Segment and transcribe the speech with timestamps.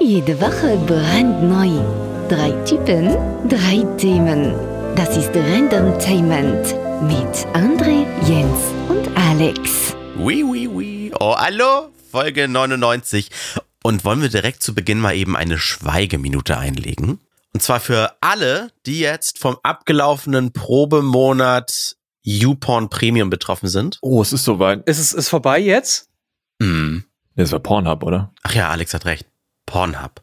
[0.00, 1.80] Jede Woche brandneu.
[2.28, 3.08] Drei Typen,
[3.48, 4.54] drei Themen.
[4.94, 9.96] Das ist Randomtainment mit André, Jens und Alex.
[10.18, 11.12] Oui, oui, oui.
[11.18, 13.30] Oh, hallo, Folge 99.
[13.82, 17.18] Und wollen wir direkt zu Beginn mal eben eine Schweigeminute einlegen?
[17.54, 23.98] Und zwar für alle, die jetzt vom abgelaufenen Probemonat YouPorn Premium betroffen sind.
[24.02, 24.86] Oh, es ist soweit.
[24.86, 26.10] Ist es ist vorbei jetzt?
[26.60, 27.04] Hm.
[27.34, 28.32] Das war Pornhub, oder?
[28.42, 29.26] Ach ja, Alex hat recht.
[29.66, 30.22] Pornhub.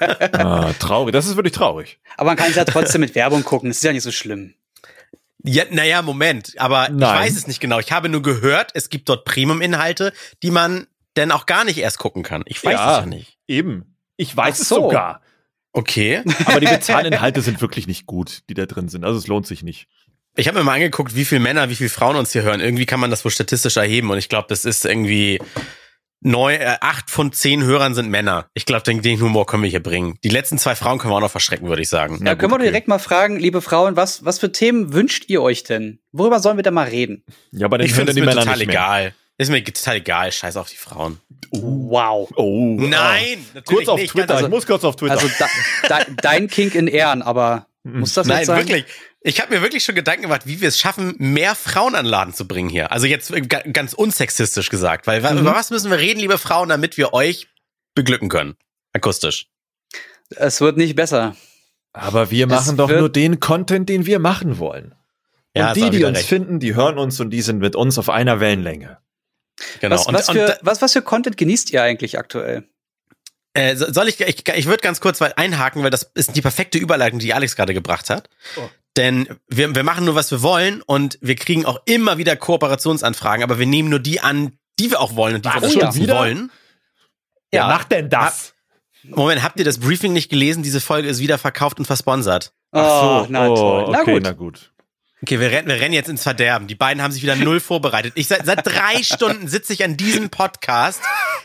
[0.32, 1.12] ah, traurig.
[1.12, 1.98] Das ist wirklich traurig.
[2.16, 3.70] Aber man kann es ja trotzdem mit Werbung gucken.
[3.70, 4.54] Das ist ja nicht so schlimm.
[5.42, 6.54] Ja, naja, Moment.
[6.58, 6.96] Aber Nein.
[6.96, 7.78] ich weiß es nicht genau.
[7.78, 11.98] Ich habe nur gehört, es gibt dort Premium-Inhalte, die man denn auch gar nicht erst
[11.98, 12.42] gucken kann.
[12.46, 12.92] Ich weiß Ja.
[12.98, 13.38] es ja nicht.
[13.46, 13.96] Eben.
[14.16, 14.74] Ich weiß Ach es so.
[14.76, 15.20] sogar.
[15.72, 16.22] Okay.
[16.46, 19.04] Aber die Bezahlinhalte sind wirklich nicht gut, die da drin sind.
[19.04, 19.86] Also es lohnt sich nicht.
[20.36, 22.60] Ich habe mir mal angeguckt, wie viele Männer, wie viele Frauen uns hier hören.
[22.60, 25.40] Irgendwie kann man das wohl statistisch erheben und ich glaube, das ist irgendwie
[26.20, 28.46] neun, äh, acht von zehn Hörern sind Männer.
[28.54, 30.16] Ich glaube, den, den Humor können wir hier bringen.
[30.24, 32.24] Die letzten zwei Frauen können wir auch noch verschrecken, würde ich sagen.
[32.24, 35.42] Da können wir doch direkt mal fragen, liebe Frauen, was, was für Themen wünscht ihr
[35.42, 36.00] euch denn?
[36.12, 37.24] Worüber sollen wir denn mal reden?
[37.52, 39.14] Ja, aber Ich finde es die mir Männer total egal.
[39.36, 40.30] Ist mir total egal.
[40.30, 41.18] Scheiß auf die Frauen.
[41.50, 42.30] Wow.
[42.36, 42.76] Oh.
[42.78, 44.12] Nein, natürlich Kurz auf nicht.
[44.12, 44.34] Twitter.
[44.34, 45.12] Also- ich muss kurz auf Twitter.
[45.14, 45.48] Also da,
[45.88, 48.58] da, dein Kink in Ehren, aber muss das Nein, jetzt sein?
[48.58, 48.84] wirklich.
[49.26, 52.10] Ich habe mir wirklich schon Gedanken gemacht, wie wir es schaffen, mehr Frauen an den
[52.10, 52.92] Laden zu bringen hier.
[52.92, 55.06] Also jetzt äh, ga- ganz unsexistisch gesagt.
[55.06, 55.38] Weil Mhm.
[55.38, 57.48] über was müssen wir reden, liebe Frauen, damit wir euch
[57.94, 58.54] beglücken können?
[58.92, 59.46] Akustisch.
[60.36, 61.34] Es wird nicht besser.
[61.94, 64.94] aber wir Es machen doch wird- nur den Content, den wir machen wollen.
[65.56, 66.28] Ja, und hast die, die uns recht.
[66.28, 68.98] finden, die hören uns und die sind mit uns auf einer Wellenlänge.
[69.80, 69.94] Genau.
[69.96, 72.68] Was, und, was, und, für, was, was für Content genießt ihr eigentlich aktuell?
[73.54, 76.42] Äh, so- soll ich, ich, ich würde ganz kurz mal einhaken, weil das ist die
[76.42, 78.28] perfekte Überleitung, die Alex gerade gebracht hat.
[78.56, 78.68] Oh.
[78.96, 83.42] Denn wir, wir machen nur, was wir wollen und wir kriegen auch immer wieder Kooperationsanfragen,
[83.42, 85.80] aber wir nehmen nur die an, die wir auch wollen und die Was, wir schon
[85.80, 86.16] unterstützen wieder?
[86.16, 86.50] wollen.
[87.50, 88.54] Wer macht denn das?
[89.04, 90.62] Moment, habt ihr das Briefing nicht gelesen?
[90.62, 92.52] Diese Folge ist wieder verkauft und versponsert.
[92.72, 93.88] Oh, na toll.
[93.90, 94.22] Na okay, gut.
[94.22, 94.72] na gut.
[95.22, 96.66] Okay, wir rennen, wir rennen jetzt ins Verderben.
[96.66, 98.12] Die beiden haben sich wieder null vorbereitet.
[98.16, 101.00] Ich seit, seit drei Stunden sitze ich an diesem Podcast,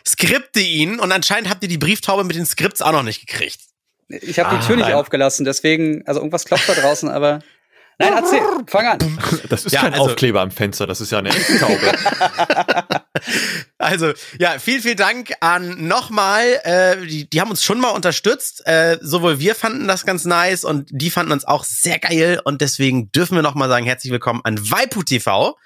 [0.05, 3.59] skripte ihn und anscheinend habt ihr die Brieftaube mit den Skripts auch noch nicht gekriegt.
[4.09, 4.95] Ich habe Ah, die Tür nicht nein.
[4.95, 7.39] aufgelassen, deswegen, also irgendwas klopft da draußen, aber.
[8.01, 8.97] Nein, erzähl, fang an.
[9.49, 11.77] Das ist Ja, kein also- Aufkleber am Fenster, das ist ja eine echte Taube.
[13.77, 16.45] Also, ja, vielen, vielen Dank an nochmal.
[16.63, 18.65] Äh, die, die haben uns schon mal unterstützt.
[18.65, 22.39] Äh, sowohl wir fanden das ganz nice und die fanden uns auch sehr geil.
[22.43, 25.57] Und deswegen dürfen wir nochmal sagen, herzlich willkommen an Waipu TV.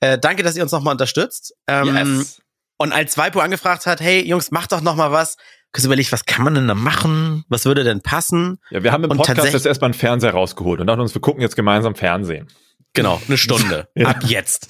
[0.00, 1.54] Äh, danke, dass ihr uns nochmal unterstützt.
[1.66, 2.40] Ähm, Yes.
[2.76, 5.36] Und als Waipu angefragt hat, hey Jungs, macht doch noch mal was.
[5.74, 7.44] Kurz überlegt, was kann man denn da machen?
[7.48, 8.60] Was würde denn passen?
[8.70, 11.20] Ja, wir haben im Und Podcast jetzt erstmal einen Fernseher rausgeholt und dachten uns, wir
[11.20, 12.46] gucken jetzt gemeinsam Fernsehen.
[12.92, 13.88] Genau, eine Stunde.
[13.96, 14.06] Ja.
[14.06, 14.68] Ab jetzt.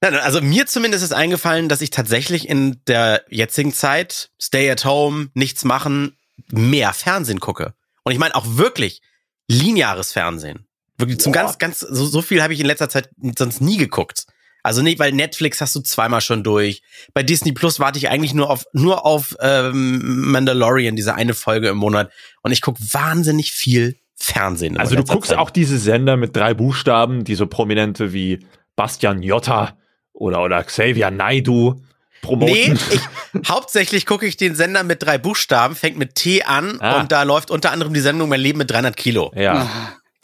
[0.00, 5.28] Also mir zumindest ist eingefallen, dass ich tatsächlich in der jetzigen Zeit, stay at home,
[5.34, 6.16] nichts machen,
[6.50, 7.74] mehr Fernsehen gucke.
[8.02, 9.02] Und ich meine auch wirklich
[9.48, 10.66] lineares Fernsehen.
[10.96, 11.40] Wirklich zum Boah.
[11.40, 14.24] ganz, ganz, so, so viel habe ich in letzter Zeit sonst nie geguckt.
[14.62, 16.82] Also nicht, weil Netflix hast du zweimal schon durch.
[17.14, 21.68] Bei Disney Plus warte ich eigentlich nur auf, nur auf ähm, Mandalorian, diese eine Folge
[21.68, 22.10] im Monat.
[22.42, 24.76] Und ich gucke wahnsinnig viel Fernsehen.
[24.76, 25.38] Also du guckst Zeit.
[25.38, 28.44] auch diese Sender mit drei Buchstaben, die so prominente wie
[28.76, 29.76] Bastian Jotta
[30.12, 31.80] oder, oder Xavier Naidu
[32.20, 32.54] promoten.
[32.54, 37.00] Nee, ich, hauptsächlich gucke ich den Sender mit drei Buchstaben, fängt mit T an Ah.
[37.00, 39.32] und da läuft unter anderem die Sendung Mein Leben mit 300 Kilo.
[39.34, 39.70] Ja,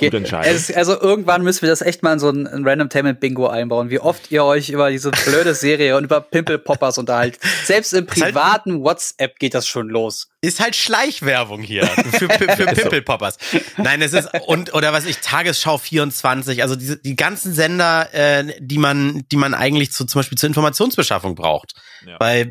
[0.00, 0.54] Entscheidung.
[0.54, 3.46] Es, also irgendwann müssen wir das echt mal in so ein, ein Random Tainment Bingo
[3.48, 7.40] einbauen, wie oft ihr euch über diese blöde Serie und über Pimple Poppers unterhaltet.
[7.64, 10.28] Selbst im halt- privaten WhatsApp geht das schon los.
[10.42, 13.38] Ist halt Schleichwerbung hier für, für, für Pimpelpoppers.
[13.78, 18.44] Nein, es ist und oder was ich Tagesschau 24, also diese die ganzen Sender, äh,
[18.60, 21.72] die man die man eigentlich zu, zum Beispiel zur Informationsbeschaffung braucht,
[22.06, 22.16] Ja.
[22.20, 22.50] weil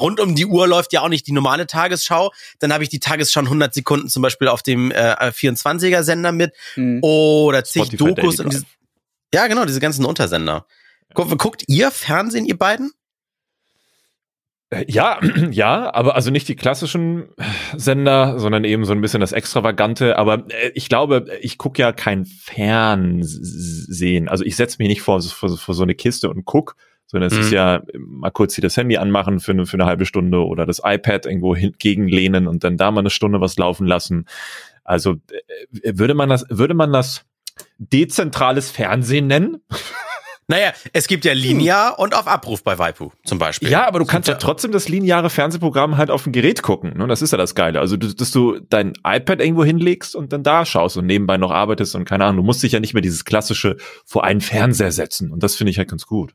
[0.00, 2.32] rund um die Uhr läuft ja auch nicht die normale Tagesschau.
[2.58, 6.32] Dann habe ich die Tagesschau in 100 Sekunden zum Beispiel auf dem äh, 24er Sender
[6.32, 7.00] mit Hm.
[7.02, 8.64] oder zig Spotify Dokus und diese,
[9.34, 10.66] ja genau diese ganzen Untersender.
[11.14, 12.92] Guckt, guckt ihr Fernsehen, ihr beiden?
[14.70, 15.20] Äh, Ja,
[15.50, 17.28] ja, aber also nicht die klassischen
[17.76, 20.18] Sender, sondern eben so ein bisschen das Extravagante.
[20.18, 24.28] Aber äh, ich glaube, ich gucke ja kein Fernsehen.
[24.28, 26.76] Also ich setze mich nicht vor, vor, vor so eine Kiste und guck,
[27.06, 27.40] sondern es Mhm.
[27.40, 30.66] ist ja mal kurz hier das Handy anmachen für eine, für eine halbe Stunde oder
[30.66, 34.26] das iPad irgendwo hingegenlehnen und dann da mal eine Stunde was laufen lassen.
[34.84, 35.16] Also
[35.82, 37.24] äh, würde man das, würde man das
[37.78, 39.58] dezentrales Fernsehen nennen?
[40.48, 43.68] Naja, es gibt ja linear und auf Abruf bei Waipu zum Beispiel.
[43.68, 46.96] Ja, aber du kannst ja trotzdem das lineare Fernsehprogramm halt auf dem Gerät gucken.
[46.96, 47.08] Ne?
[47.08, 47.80] Das ist ja das Geile.
[47.80, 51.96] Also, dass du dein iPad irgendwo hinlegst und dann da schaust und nebenbei noch arbeitest
[51.96, 55.32] und keine Ahnung, du musst dich ja nicht mehr dieses klassische vor einen Fernseher setzen.
[55.32, 56.32] Und das finde ich halt ganz gut.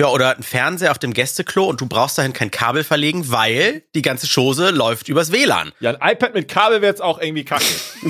[0.00, 3.82] Ja, oder ein Fernseher auf dem Gästeklo und du brauchst dahin kein Kabel verlegen, weil
[3.96, 5.72] die ganze Chose läuft übers WLAN.
[5.80, 7.64] Ja, ein iPad mit Kabel wäre jetzt auch irgendwie kacke.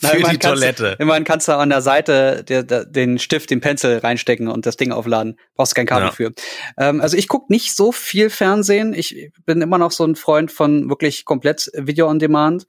[0.00, 0.96] Für die Toilette.
[0.98, 4.76] Immerhin kannst du an der Seite der, der, den Stift, den Pencil reinstecken und das
[4.76, 5.38] Ding aufladen.
[5.54, 6.12] Brauchst kein Kabel Ja.
[6.12, 6.32] für.
[6.76, 8.94] Ähm, also ich gucke nicht so viel Fernsehen.
[8.94, 12.66] Ich bin immer noch so ein Freund von wirklich komplett Video on Demand.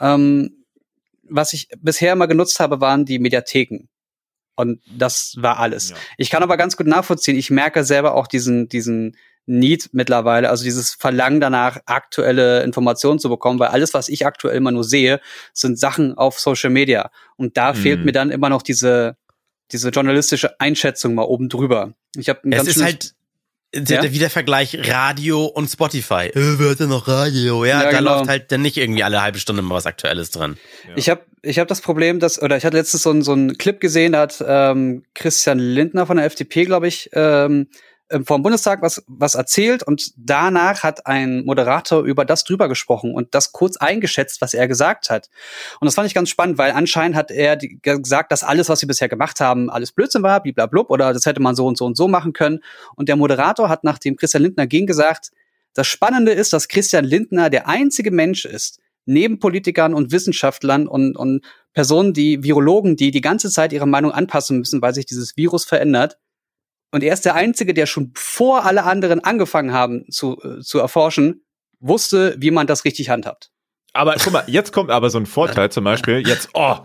[0.00, 0.64] Ähm,
[1.28, 3.88] was ich bisher immer genutzt habe, waren die Mediatheken.
[4.56, 5.90] Und das war alles.
[5.90, 5.96] Ja.
[6.16, 7.36] Ich kann aber ganz gut nachvollziehen.
[7.36, 9.16] Ich merke selber auch diesen, diesen
[9.48, 14.56] Need mittlerweile, also dieses Verlangen danach, aktuelle Informationen zu bekommen, weil alles, was ich aktuell
[14.56, 15.20] immer nur sehe,
[15.52, 17.10] sind Sachen auf Social Media.
[17.36, 17.76] Und da Mhm.
[17.76, 19.16] fehlt mir dann immer noch diese,
[19.72, 21.92] diese journalistische Einschätzung mal oben drüber.
[22.16, 23.14] Ich habe ein Es ist halt
[23.74, 24.12] der, Ja?
[24.12, 26.26] wie der Vergleich Radio und Spotify.
[26.28, 27.64] Äh, wer hat denn noch Radio?
[27.64, 28.16] Ja, Ja, da genau.
[28.18, 30.56] läuft halt dann nicht irgendwie alle halbe Stunde mal was Aktuelles drin.
[30.94, 33.56] Ich habe ich hab das Problem, dass, oder ich hatte letztens so, einen- so einen
[33.58, 37.68] Clip gesehen, da hat ähm, Christian Lindner von der FDP, glaube ich, ähm,
[38.24, 43.14] vor dem Bundestag was, was erzählt und danach hat ein Moderator über das drüber gesprochen
[43.14, 45.28] und das kurz eingeschätzt, was er gesagt hat.
[45.80, 48.80] Und das fand ich ganz spannend, weil anscheinend hat er die, gesagt, dass alles, was
[48.80, 51.84] sie bisher gemacht haben, alles Blödsinn war, bliblablub, oder das hätte man so und so
[51.84, 52.60] und so machen können.
[52.94, 55.30] Und der Moderator hat, nachdem Christian Lindner ging, gesagt,
[55.74, 61.16] das Spannende ist, dass Christian Lindner der einzige Mensch ist, neben Politikern und Wissenschaftlern und,
[61.16, 65.36] und Personen, die Virologen, die die ganze Zeit ihre Meinung anpassen müssen, weil sich dieses
[65.36, 66.18] Virus verändert.
[66.92, 70.78] Und er ist der Einzige, der schon bevor alle anderen angefangen haben zu, äh, zu
[70.78, 71.44] erforschen,
[71.80, 73.50] wusste, wie man das richtig handhabt.
[73.92, 76.76] Aber guck mal, jetzt kommt aber so ein Vorteil zum Beispiel, jetzt, oh,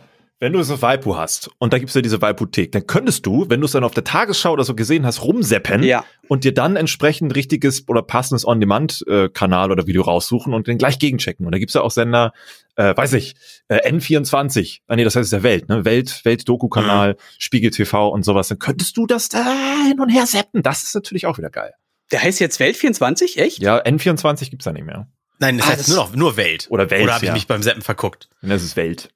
[0.41, 3.61] wenn du so Waipu hast und da gibt's ja diese Waipu-Thek, dann könntest du, wenn
[3.61, 6.03] du es dann auf der Tagesschau oder so gesehen hast, rumseppen Ja.
[6.27, 11.45] und dir dann entsprechend richtiges oder passendes On-Demand-Kanal oder Video raussuchen und den gleich gegenchecken.
[11.45, 12.33] Und da gibt's ja auch Sender,
[12.75, 13.35] äh, weiß ich,
[13.67, 15.85] äh, N24, ah nee, das heißt der Welt, ne?
[15.85, 18.47] Welt, Welt-Doku-Kanal, Spiegel TV und sowas.
[18.47, 19.45] Dann könntest du das da
[19.87, 20.63] hin und her seppen.
[20.63, 21.73] Das ist natürlich auch wieder geil.
[22.11, 23.59] Der heißt jetzt Welt 24, echt?
[23.59, 25.07] Ja, N24 gibt's da nicht mehr.
[25.39, 26.67] Nein, das Ah, heißt das- nur noch nur Welt.
[26.69, 27.33] Oder Welt, Oder habe ich ja.
[27.33, 28.27] mich beim Seppen verguckt?
[28.41, 29.09] Das ist Welt.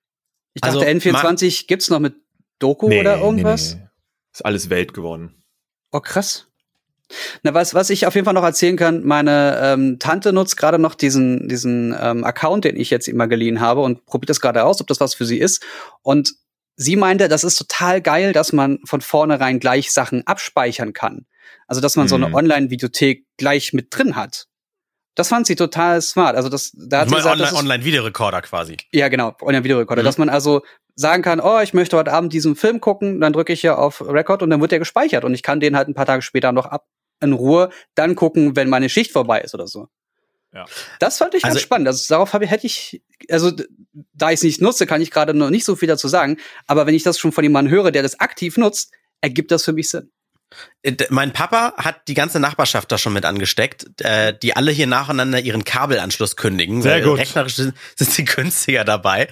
[0.56, 2.16] Ich dachte, Also, N24 gibt's noch mit
[2.60, 3.76] Doku oder irgendwas?
[3.76, 3.88] Nee, nee.
[4.34, 5.44] Ist alles Welt geworden.
[5.92, 6.48] Oh, krass.
[7.44, 10.80] Na, was, was ich auf jeden Fall noch erzählen kann, meine ähm, Tante nutzt gerade
[10.80, 14.64] noch diesen, diesen ähm, Account, den ich jetzt immer geliehen habe und probiert das gerade
[14.64, 15.64] aus, ob das was für sie ist.
[16.02, 16.34] Und
[16.76, 21.28] sie meinte, das ist total geil, dass man von vornherein gleich Sachen abspeichern kann.
[21.68, 22.34] Also, dass man so eine Mhm.
[22.34, 24.48] Online-Videothek gleich mit drin hat.
[25.16, 26.36] Das fand sie total smart.
[26.36, 28.78] Also, das, da hat sie gesagt, Online- ist- Online-Videorekorder quasi.
[28.92, 30.02] ja, genau, Online-Videorekorder.
[30.02, 30.06] Mhm.
[30.06, 30.62] Dass man also
[30.96, 34.02] sagen kann, oh, ich möchte heute Abend diesen Film gucken, dann drücke ich hier auf
[34.02, 36.52] Record und dann wird der gespeichert und ich kann den halt ein paar Tage später
[36.52, 36.86] noch ab
[37.22, 39.88] in Ruhe dann gucken, wenn meine Schicht vorbei ist oder so.
[40.54, 40.66] Ja.
[41.00, 41.88] Das fand ich ganz Also- spannend.
[41.88, 43.52] Also darauf habe ich, hätte ich, also
[44.14, 46.38] da ich es nicht nutze, kann ich gerade noch nicht so viel dazu sagen.
[46.68, 48.92] Aber wenn ich das schon von jemandem höre, der das aktiv nutzt,
[49.22, 50.12] ergibt das für mich Sinn.
[50.84, 54.88] Äh, Mein Papa hat die ganze Nachbarschaft da schon mit angesteckt, äh, die alle hier
[54.88, 56.82] nacheinander ihren Kabelanschluss kündigen.
[56.82, 57.18] Sehr gut.
[57.18, 59.28] Rechnerisch sind, sie günstiger dabei.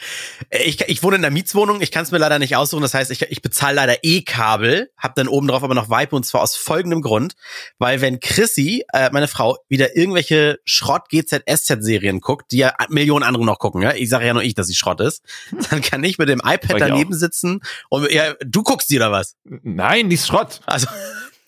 [0.50, 2.82] Äh, Ich, ich wohne in einer Mietswohnung, ich kann es mir leider nicht aussuchen.
[2.82, 6.26] Das heißt, ich, ich bezahle leider E-Kabel, hab dann oben drauf aber noch Vibe und
[6.26, 7.34] zwar aus folgendem Grund,
[7.78, 13.46] weil wenn Chrissy, äh, meine Frau, wieder irgendwelche Schrott GZSZ-Serien guckt, die ja Millionen andere
[13.46, 15.24] noch gucken, ja, ich sage ja nur ich, dass sie Schrott ist,
[15.70, 19.36] dann kann ich mit dem iPad daneben sitzen und ja, du guckst die oder was?
[19.44, 20.62] Nein, die ist Schrott.
[20.66, 20.88] Also,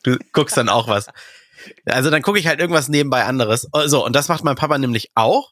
[0.05, 1.07] du guckst dann auch was.
[1.85, 3.67] Also dann gucke ich halt irgendwas nebenbei anderes.
[3.85, 5.51] So, und das macht mein Papa nämlich auch.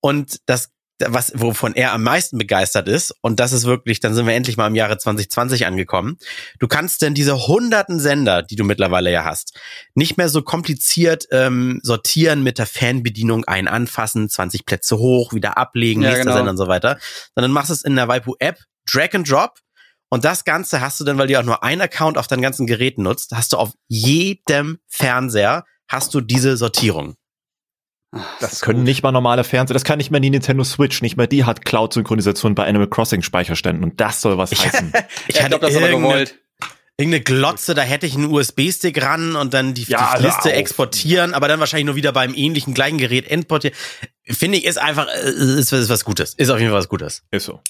[0.00, 4.26] Und das, was, wovon er am meisten begeistert ist, und das ist wirklich, dann sind
[4.26, 6.16] wir endlich mal im Jahre 2020 angekommen.
[6.58, 9.58] Du kannst denn diese hunderten Sender, die du mittlerweile ja hast,
[9.94, 15.58] nicht mehr so kompliziert ähm, sortieren mit der Fanbedienung ein anfassen, 20 Plätze hoch, wieder
[15.58, 16.36] ablegen, Ja, nächster genau.
[16.36, 16.98] Sender und so weiter.
[17.34, 19.58] Sondern machst es in der Waipu-App, Drag and Drop
[20.10, 22.42] und das Ganze hast du dann, weil du ja auch nur einen Account auf deinen
[22.42, 27.16] ganzen Geräten nutzt, hast du auf jedem Fernseher hast du diese Sortierung.
[28.40, 31.28] Das können nicht mal normale Fernseher, das kann nicht mal die Nintendo Switch, nicht mal
[31.28, 34.92] die hat Cloud-Synchronisation bei Animal Crossing Speicherständen und das soll was heißen.
[35.28, 36.38] Ich hatte glaube, das aber irgendeine, gewollt.
[36.96, 40.52] irgendeine Glotze, da hätte ich einen USB-Stick ran und dann die, Ja, die hör Liste
[40.52, 43.76] exportieren, aber dann wahrscheinlich nur wieder beim ähnlichen gleichen Gerät importieren.
[44.24, 46.34] Finde ich, ist einfach, äh, ist, ist was Gutes.
[46.34, 47.22] Ist auf jeden Fall was Gutes.
[47.30, 47.60] Ist so.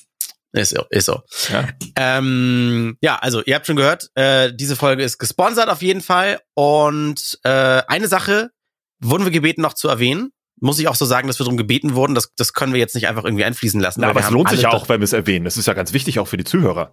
[0.52, 1.20] Ist so, ist so.
[1.52, 1.68] Ja.
[1.96, 6.40] Ähm, ja, also ihr habt schon gehört, äh, diese Folge ist gesponsert auf jeden Fall.
[6.54, 8.50] Und äh, eine Sache
[8.98, 10.32] wurden wir gebeten noch zu erwähnen.
[10.60, 12.14] Muss ich auch so sagen, dass wir darum gebeten wurden.
[12.14, 14.00] Das, das können wir jetzt nicht einfach irgendwie einfließen lassen.
[14.00, 15.44] Na, aber es lohnt sich auch, wenn wir es erwähnen.
[15.44, 16.92] Das ist ja ganz wichtig auch für die Zuhörer.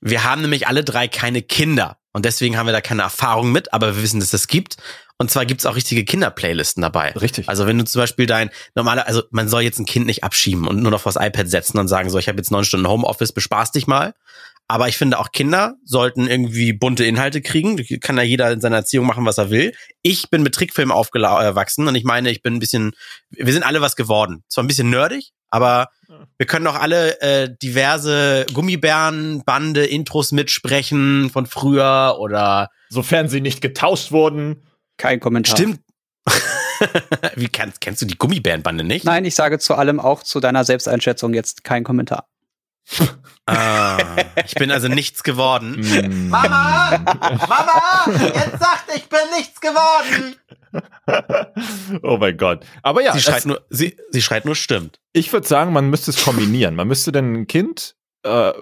[0.00, 1.98] Wir haben nämlich alle drei keine Kinder.
[2.12, 4.76] Und deswegen haben wir da keine Erfahrung mit, aber wir wissen, dass das gibt.
[5.18, 7.12] Und zwar gibt's auch richtige Kinder-Playlisten dabei.
[7.12, 7.48] Richtig.
[7.48, 10.66] Also wenn du zum Beispiel dein normaler, also man soll jetzt ein Kind nicht abschieben
[10.66, 13.32] und nur noch vors iPad setzen und sagen so, ich habe jetzt neun Stunden Homeoffice,
[13.32, 14.14] bespaß dich mal.
[14.68, 17.76] Aber ich finde auch Kinder sollten irgendwie bunte Inhalte kriegen.
[18.00, 19.72] Kann ja jeder in seiner Erziehung machen, was er will.
[20.02, 22.92] Ich bin mit Trickfilmen aufgewachsen und ich meine, ich bin ein bisschen,
[23.30, 24.42] wir sind alle was geworden.
[24.48, 25.88] Zwar ein bisschen nerdig, aber
[26.36, 33.60] wir können auch alle äh, diverse Gummibärenbande, Intros mitsprechen von früher oder Sofern sie nicht
[33.60, 34.62] getauscht wurden.
[34.96, 35.56] Kein Kommentar.
[35.56, 35.80] Stimmt.
[37.36, 39.04] Wie kennst, kennst du die Gummibärenbande nicht?
[39.04, 42.28] Nein, ich sage zu allem auch zu deiner Selbsteinschätzung jetzt kein Kommentar.
[43.46, 43.98] Ah,
[44.44, 45.76] ich bin also nichts geworden.
[45.80, 46.28] Mm.
[46.28, 46.98] Mama!
[46.98, 48.06] Mama!
[48.08, 50.36] Jetzt sagt, ich bin nichts geworden!
[52.02, 52.64] oh mein Gott.
[52.82, 55.00] Aber ja, sie, es- schreit nur, sie, sie schreit nur stimmt.
[55.12, 56.74] ich würde sagen, man müsste es kombinieren.
[56.74, 58.52] Man müsste dann ein Kind äh,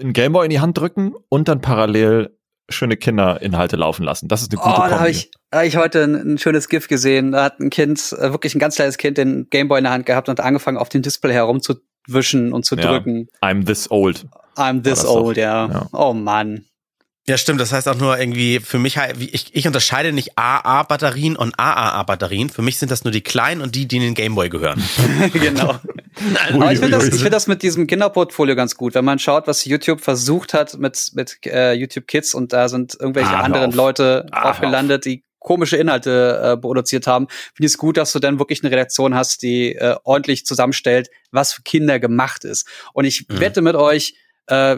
[0.00, 2.37] einen Gameboy in die Hand drücken und dann parallel
[2.68, 4.28] schöne Kinderinhalte laufen lassen.
[4.28, 4.98] Das ist eine Oh, gute da Kombi.
[4.98, 7.32] habe ich, da hab ich heute ein, ein schönes GIF gesehen.
[7.32, 10.06] Da hat ein Kind, äh, wirklich ein ganz kleines Kind, den Gameboy in der Hand
[10.06, 12.82] gehabt und hat angefangen, auf dem Display herumzuwischen und zu Ja.
[12.92, 13.28] drücken.
[13.42, 14.26] I'm this old.
[14.56, 15.66] I'm this old, ja.
[15.68, 15.86] Ja.
[15.92, 16.64] Oh Mann.
[17.26, 17.60] Ja, stimmt.
[17.60, 22.48] Das heißt auch nur irgendwie, für mich, ich, ich unterscheide nicht AA-Batterien und AAA-Batterien.
[22.48, 24.82] Für mich sind das nur die kleinen und die, die in den Gameboy gehören.
[25.34, 25.78] genau.
[26.52, 29.46] Aber ich finde das, ich find das mit diesem Kinderportfolio ganz gut, wenn man schaut,
[29.46, 33.68] was YouTube versucht hat mit, mit äh, YouTube Kids und da sind irgendwelche Ah, anderen
[33.70, 33.74] auf.
[33.74, 37.28] Leute Ah, aufgelandet, die komische Inhalte äh, produziert haben.
[37.28, 41.08] Finde ich es gut, dass du dann wirklich eine Redaktion hast, die äh, ordentlich zusammenstellt,
[41.30, 42.66] was für Kinder gemacht ist.
[42.92, 43.40] Und ich Mhm.
[43.40, 44.14] wette mit euch,
[44.46, 44.76] äh,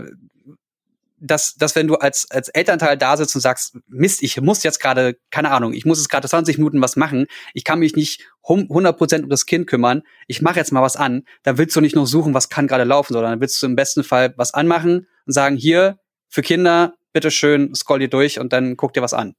[1.21, 4.81] dass, dass wenn du als, als Elternteil da sitzt und sagst, Mist, ich muss jetzt
[4.81, 8.23] gerade, keine Ahnung, ich muss jetzt gerade 20 Minuten was machen, ich kann mich nicht
[8.49, 11.81] hum- 100% um das Kind kümmern, ich mache jetzt mal was an, dann willst du
[11.81, 14.55] nicht nur suchen, was kann gerade laufen, sondern dann willst du im besten Fall was
[14.55, 15.99] anmachen und sagen, hier,
[16.29, 19.35] für Kinder, bitteschön, scroll dir durch und dann guck dir was an.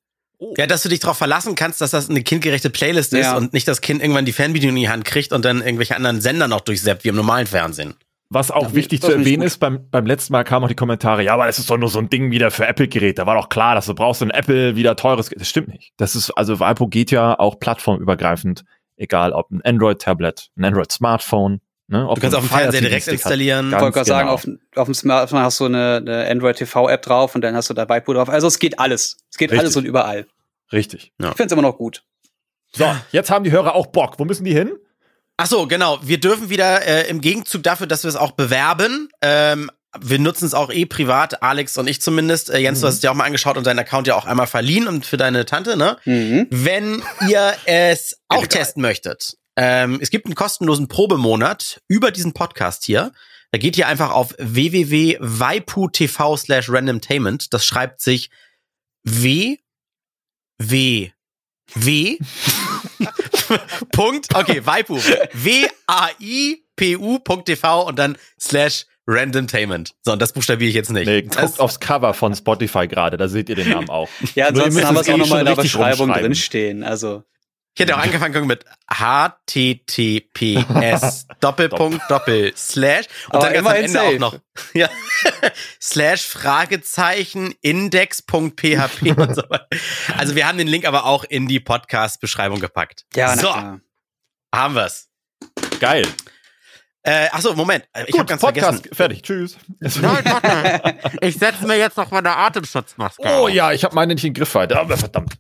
[0.58, 3.38] Ja, dass du dich darauf verlassen kannst, dass das eine kindgerechte Playlist ist Ja.
[3.38, 6.20] und nicht das Kind irgendwann die Fernbedienung in die Hand kriegt und dann irgendwelche anderen
[6.20, 7.94] Sender noch durchseppt, wie im normalen Fernsehen.
[8.34, 11.22] Was auch Ja, wichtig zu erwähnen ist, beim, beim letzten Mal kamen auch die Kommentare,
[11.22, 13.16] ja, aber das ist doch nur so ein Ding wieder für Apple-Geräte.
[13.16, 15.42] Da war doch klar, dass du brauchst ein Apple wieder teures Gerät.
[15.42, 15.92] Das stimmt nicht.
[15.98, 18.64] Das ist, also Vipo geht ja auch plattformübergreifend,
[18.96, 21.60] egal ob ein Android-Tablet, ein Android-Smartphone.
[21.90, 23.68] Ne, ob Du kannst auf dem Fernseher direkt installieren.
[23.68, 24.34] Ich wollte gerade sagen, genau.
[24.36, 24.48] auf,
[24.78, 27.74] auf dem Smartphone hast du eine, eine Android TV App drauf und dann hast du
[27.74, 28.30] da Waipu drauf.
[28.30, 29.18] Also es geht alles.
[29.30, 29.60] Es geht Richtig.
[29.60, 30.26] alles und überall.
[30.72, 31.12] Richtig.
[31.20, 32.06] Ich finde es immer noch gut.
[32.72, 34.20] So, jetzt haben die Hörer auch Bock.
[34.20, 34.72] Wo müssen die hin?
[35.44, 35.98] Ach so, genau.
[36.04, 39.10] Wir dürfen wieder äh, im Gegenzug dafür, dass wir es auch bewerben.
[39.24, 42.52] Ähm, wir nutzen es auch eh privat, Alex und ich zumindest.
[42.52, 44.46] Äh, Jens, du hast es dir auch mal angeschaut und deinen Account ja auch einmal
[44.46, 45.98] verliehen und für deine Tante, ne?
[46.06, 46.46] Mhm.
[46.52, 52.86] Wenn ihr es auch testen möchtet, ähm, es gibt einen kostenlosen Probemonat über diesen Podcast
[52.86, 53.12] hier.
[53.50, 57.52] Da geht ihr einfach auf www.waipu.tv slash randomtainment.
[57.52, 58.30] Das schreibt sich
[59.06, 59.58] W,
[60.60, 61.10] W,
[61.75, 62.18] W,
[63.92, 64.98] Punkt, okay, Waipu,
[65.34, 66.68] W-A-I-P-U.tv
[67.88, 69.94] und dann slash randomtainment.
[70.04, 71.08] So, und das buchstabiere ich jetzt nicht.
[71.08, 74.10] Nee, das, guckt aufs Cover von Spotify gerade, da seht ihr den Namen auch.
[74.36, 76.84] Ja, ansonsten haben wir es auch eh nochmal in der Beschreibung drinstehen.
[76.84, 77.24] Also
[77.74, 78.66] Ich hätte auch angefangen mit
[79.82, 84.08] HTTPS Doppelpunkt Doppel Slash und Aber dann ganz am Ende safe.
[84.16, 84.36] auch noch
[84.74, 84.90] ja,
[85.82, 89.68] Slash Fragezeichen Index.php und so weiter.
[90.18, 93.06] Also wir haben den Link aber auch in die Podcast-Beschreibung gepackt.
[93.16, 93.80] ja, so, klar.
[94.54, 95.08] haben wir's.
[95.80, 96.06] Geil.
[97.04, 97.86] Äh, achso, Moment.
[98.06, 98.96] Ich habe ganz Podcast vergessen.
[98.96, 99.24] fertig.
[99.24, 99.58] Tschüss.
[99.80, 101.00] Nein, warte.
[101.22, 103.50] Ich setze mir jetzt noch meine Atemschutzmaske Oh auf.
[103.50, 104.80] ja, ich habe meine nicht in den Griff weiter.
[104.80, 105.34] Aber verdammt.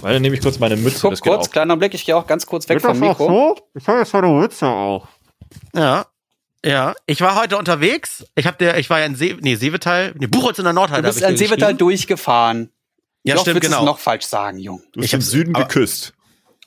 [0.00, 1.00] Weil dann nehme ich kurz meine Mütze.
[1.02, 1.50] Guck kurz, auch.
[1.50, 3.56] kleiner Blick, ich gehe auch ganz kurz weg vom Mikro.
[3.74, 5.04] Ich habe jetzt meine Mütze auf.
[5.74, 6.06] Ja.
[6.64, 8.24] Ja, ich war heute unterwegs.
[8.34, 10.80] Ich habe der, ich war ja in See, nee, Seevetal, nee, Buchholz in der Du
[10.80, 11.06] Nordheide.
[11.06, 12.70] hab bist dir Seevetal durchgefahren.
[13.22, 13.82] Ja, Noch stimmt, willst du genau.
[13.82, 14.82] es noch falsch sagen, Jung.
[14.92, 16.14] Du bist Ich im hab- Süden aber- geküsst.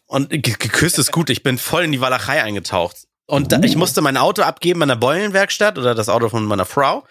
[0.07, 1.29] Und ge- geküsst ist gut.
[1.29, 3.07] Ich bin voll in die Walachei eingetaucht.
[3.27, 6.65] Und da, ich musste mein Auto abgeben an der Beulenwerkstatt oder das Auto von meiner
[6.65, 7.05] Frau.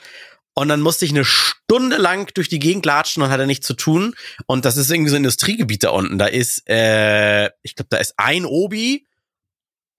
[0.60, 3.72] Und dann musste ich eine Stunde lang durch die Gegend latschen und hatte nichts zu
[3.72, 4.14] tun.
[4.44, 6.18] Und das ist irgendwie so ein Industriegebiet da unten.
[6.18, 9.06] Da ist, äh, ich glaube, da ist ein Obi,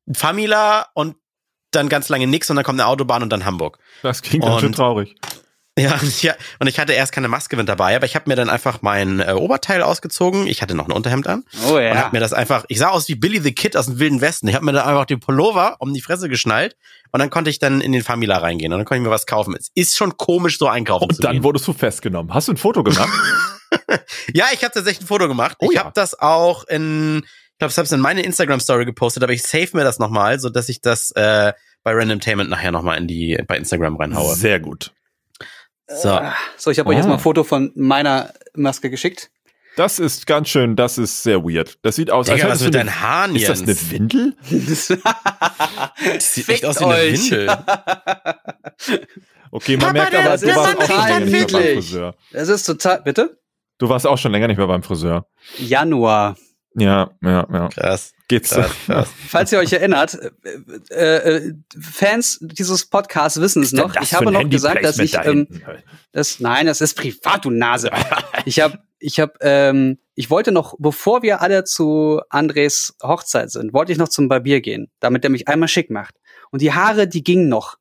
[0.08, 1.16] ein Famila und
[1.72, 3.80] dann ganz lange nix und dann kommt eine Autobahn und dann Hamburg.
[4.04, 5.16] Das klingt ganz schön traurig.
[5.82, 8.50] Ja, ja, und ich hatte erst keine Maske mit dabei, aber ich habe mir dann
[8.50, 10.48] einfach mein äh, Oberteil ausgezogen.
[10.48, 11.96] Ich hatte noch ein Unterhemd an Oh und ja.
[11.96, 14.48] hab mir das einfach, ich sah aus wie Billy the Kid aus dem Wilden Westen.
[14.48, 16.76] Ich habe mir da einfach den Pullover um die Fresse geschnallt
[17.12, 19.26] und dann konnte ich dann in den Famila reingehen und dann konnte ich mir was
[19.26, 19.56] kaufen.
[19.58, 21.44] Es ist schon komisch, so einkaufen zu Und dann gehen.
[21.44, 22.34] wurdest du festgenommen.
[22.34, 23.10] Hast du ein Foto gemacht?
[24.34, 25.58] Ja, ich habe tatsächlich ein Foto gemacht.
[25.60, 25.84] Oh ich ja.
[25.84, 29.34] habe das auch in, ich glaube, ich habe es in meine Instagram Story gepostet, aber
[29.34, 33.08] ich save mir das nochmal, so dass ich das äh, bei Randomtainment nachher nochmal in
[33.08, 34.36] die bei Instagram reinhaue.
[34.36, 34.92] Sehr gut.
[36.02, 36.20] So.
[36.58, 37.10] So, ich habe euch jetzt Ah.
[37.10, 39.30] mal ein Foto von meiner Maske geschickt.
[39.78, 41.78] Das ist ganz schön, das ist sehr weird.
[41.82, 44.36] Das sieht aus, Digga, was hättest mit deinen eine, Haaren, Ist das eine Windel?
[46.04, 47.14] Das sieht echt aus wie eine.
[47.14, 47.48] Windel.
[49.54, 51.62] Okay, man Papa, merkt aber, das du ist warst auch schon total länger nicht mehr
[51.62, 51.74] beim.
[51.76, 52.16] Friseur.
[52.32, 53.38] Es ist total, bitte?
[53.80, 55.26] Du warst auch schon länger nicht mehr beim Friseur.
[55.58, 56.38] Januar.
[56.76, 57.68] Ja, ja, ja.
[57.70, 58.14] Krass.
[58.28, 58.52] Geht's?
[58.52, 59.10] Krass, krass.
[59.28, 60.18] Falls ihr euch erinnert,
[60.90, 63.94] äh, äh, Fans dieses Podcasts wissen es noch.
[64.02, 65.48] Ich habe noch gesagt, dass ich, ähm,
[66.14, 67.92] das, nein, das ist privat, du Nase.
[68.46, 73.74] Ich habe, ich habe, ähm, ich wollte noch, bevor wir alle zu Andres Hochzeit sind,
[73.74, 76.16] wollte ich noch zum Barbier gehen, damit der mich einmal schick macht.
[76.52, 77.78] Und die Haare, die gingen noch.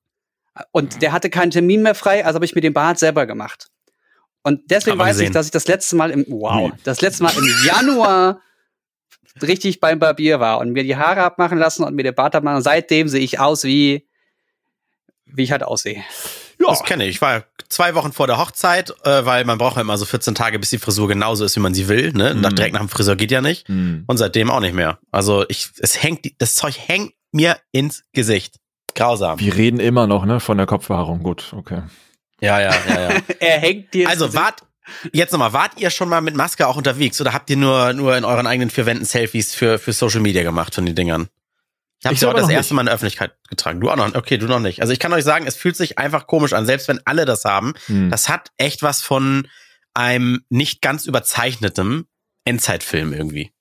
[0.72, 3.68] Und der hatte keinen Termin mehr frei, also habe ich mir den Bart selber gemacht.
[4.42, 6.78] Und deswegen weiß ich, dass ich das letzte Mal im, wow, Hm.
[6.84, 8.40] das letzte Mal im Januar
[9.42, 12.62] richtig beim Barbier war und mir die Haare abmachen lassen und mir den Bart abmachen.
[12.62, 14.06] Seitdem sehe ich aus wie,
[15.26, 16.02] wie ich halt aussehe.
[16.58, 17.16] ja, Das kenne ich.
[17.16, 20.34] Ich war zwei Wochen vor der Hochzeit, äh, weil man braucht ja immer so 14
[20.34, 22.12] Tage, bis die Frisur genauso ist, wie man sie will.
[22.12, 22.34] Ne?
[22.34, 22.40] Mhm.
[22.40, 23.68] Nach direkt nach dem Friseur geht ja nicht.
[23.68, 24.04] Hm.
[24.06, 24.98] Und seitdem auch nicht mehr.
[25.10, 28.56] Also ich, es hängt, das Zeug hängt mir ins Gesicht.
[28.94, 29.38] Grausam.
[29.38, 31.22] Wir reden immer noch, ne, von der Kopfbehaarung.
[31.22, 31.82] Gut, okay.
[32.40, 33.20] Ja, ja, ja, ja.
[33.38, 34.08] Er hängt dir.
[34.08, 34.62] Also wart,
[35.12, 38.16] jetzt nochmal, wart ihr schon mal mit Maske auch unterwegs oder habt ihr nur, nur
[38.16, 41.28] in euren eigenen vier Wänden Selfies für, für Social Media gemacht von den Dingern?
[42.00, 43.80] Ich habe sie auch das erste Mal in der Öffentlichkeit getragen.
[43.80, 44.80] Du auch noch, okay, du noch nicht.
[44.80, 47.44] Also ich kann euch sagen, es fühlt sich einfach komisch an, selbst wenn alle das
[47.44, 47.74] haben.
[47.86, 48.10] Hm.
[48.10, 49.46] Das hat echt was von
[49.92, 52.06] einem nicht ganz überzeichnetem
[52.46, 53.52] Endzeitfilm irgendwie.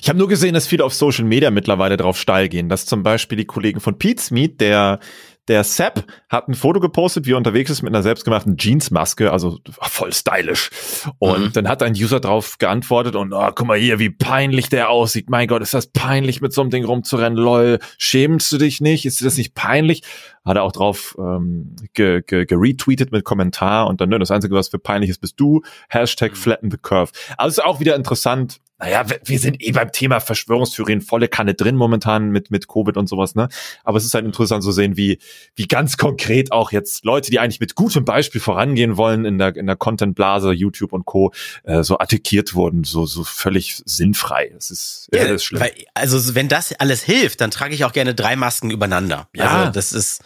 [0.00, 2.68] Ich habe nur gesehen, dass viele auf Social Media mittlerweile drauf steil gehen.
[2.68, 5.00] Dass zum Beispiel die Kollegen von Pete's Meet, der
[5.48, 9.58] der Sepp hat ein Foto gepostet, wie er unterwegs ist mit einer selbstgemachten Jeansmaske, also
[9.70, 10.70] voll stylisch.
[11.18, 11.52] Und Mhm.
[11.52, 15.30] dann hat ein User drauf geantwortet und oh, guck mal hier, wie peinlich der aussieht.
[15.30, 17.38] Mein Gott, ist das peinlich, mit so einem Ding rumzurennen.
[17.38, 19.06] Lol, schämst du dich nicht?
[19.06, 20.02] Ist dir das nicht peinlich?
[20.44, 24.54] Hat er auch drauf ähm, ge, ge, geretweetet mit Kommentar und dann, ne, das Einzige,
[24.54, 25.62] was für peinlich ist, bist du.
[25.88, 27.12] Hashtag flatten the curve.
[27.36, 28.58] Also ist auch wieder interessant.
[28.78, 32.96] Naja, wir- wir sind eh beim Thema Verschwörungstheorien volle Kanne drin momentan mit, mit Covid
[32.98, 33.48] und sowas, ne?
[33.84, 35.18] Aber es ist halt interessant zu sehen, wie,
[35.54, 39.56] wie ganz konkret auch jetzt Leute, die eigentlich mit gutem Beispiel vorangehen wollen in der,
[39.56, 41.32] in der Content-Blase, YouTube und Co.,
[41.64, 44.50] äh, so attackiert wurden, so, so völlig sinnfrei.
[44.54, 45.62] Das ist, ja, das ist schlimm.
[45.62, 49.28] Weil, also wenn das alles hilft, dann trage ich auch gerne drei Masken übereinander.
[49.34, 49.44] Ja.
[49.60, 50.22] Also das ist,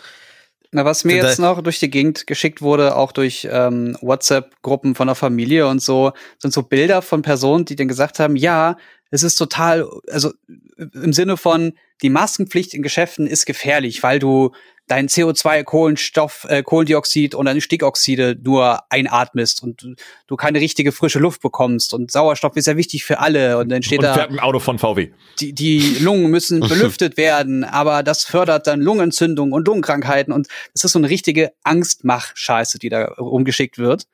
[0.72, 5.08] Na, was mir jetzt noch durch die Gegend geschickt wurde, auch durch ähm, WhatsApp-Gruppen von
[5.08, 8.76] der Familie und so, sind so Bilder von Personen, die dann gesagt haben, ja,
[9.10, 10.32] es ist total, also
[10.76, 14.52] im Sinne von, die Maskenpflicht in Geschäften ist gefährlich, weil du
[14.90, 19.94] dein CO2, Kohlenstoff, äh, Kohlendioxid und deine Stickoxide nur einatmest und du,
[20.26, 23.84] du keine richtige frische Luft bekommst und Sauerstoff ist ja wichtig für alle und dann
[23.84, 25.10] steht und da ein Auto von VW.
[25.38, 30.82] die, die Lungen müssen belüftet werden, aber das fördert dann Lungenentzündung und Lungenkrankheiten und es
[30.82, 34.08] ist so eine richtige Angstmach-Scheiße, die da rumgeschickt wird.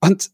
[0.00, 0.30] Und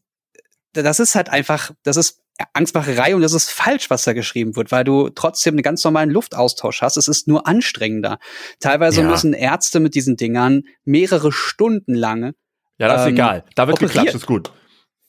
[0.71, 2.21] das ist halt einfach, das ist
[2.53, 6.09] Angstmacherei und das ist falsch, was da geschrieben wird, weil du trotzdem einen ganz normalen
[6.09, 6.97] Luftaustausch hast.
[6.97, 8.19] Es ist nur anstrengender.
[8.59, 9.07] Teilweise Ja.
[9.07, 12.33] müssen Ärzte mit diesen Dingern mehrere Stunden lang.
[12.77, 13.43] Ja, das ist Ähm, egal.
[13.55, 13.93] Da wird operiert.
[13.93, 14.51] geklatscht, ist gut.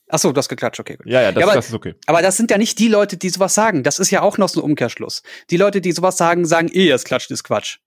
[0.08, 0.96] Ach so, du hast geklatscht, okay.
[0.96, 1.06] Gut.
[1.06, 1.94] Ja, ja, das, Ja, aber- das ist okay.
[2.06, 3.84] Aber das sind ja nicht die Leute, die sowas sagen.
[3.84, 5.22] Das ist ja auch noch so ein Umkehrschluss.
[5.50, 7.78] Die Leute, die sowas sagen, sagen eh, das klatscht ist Quatsch.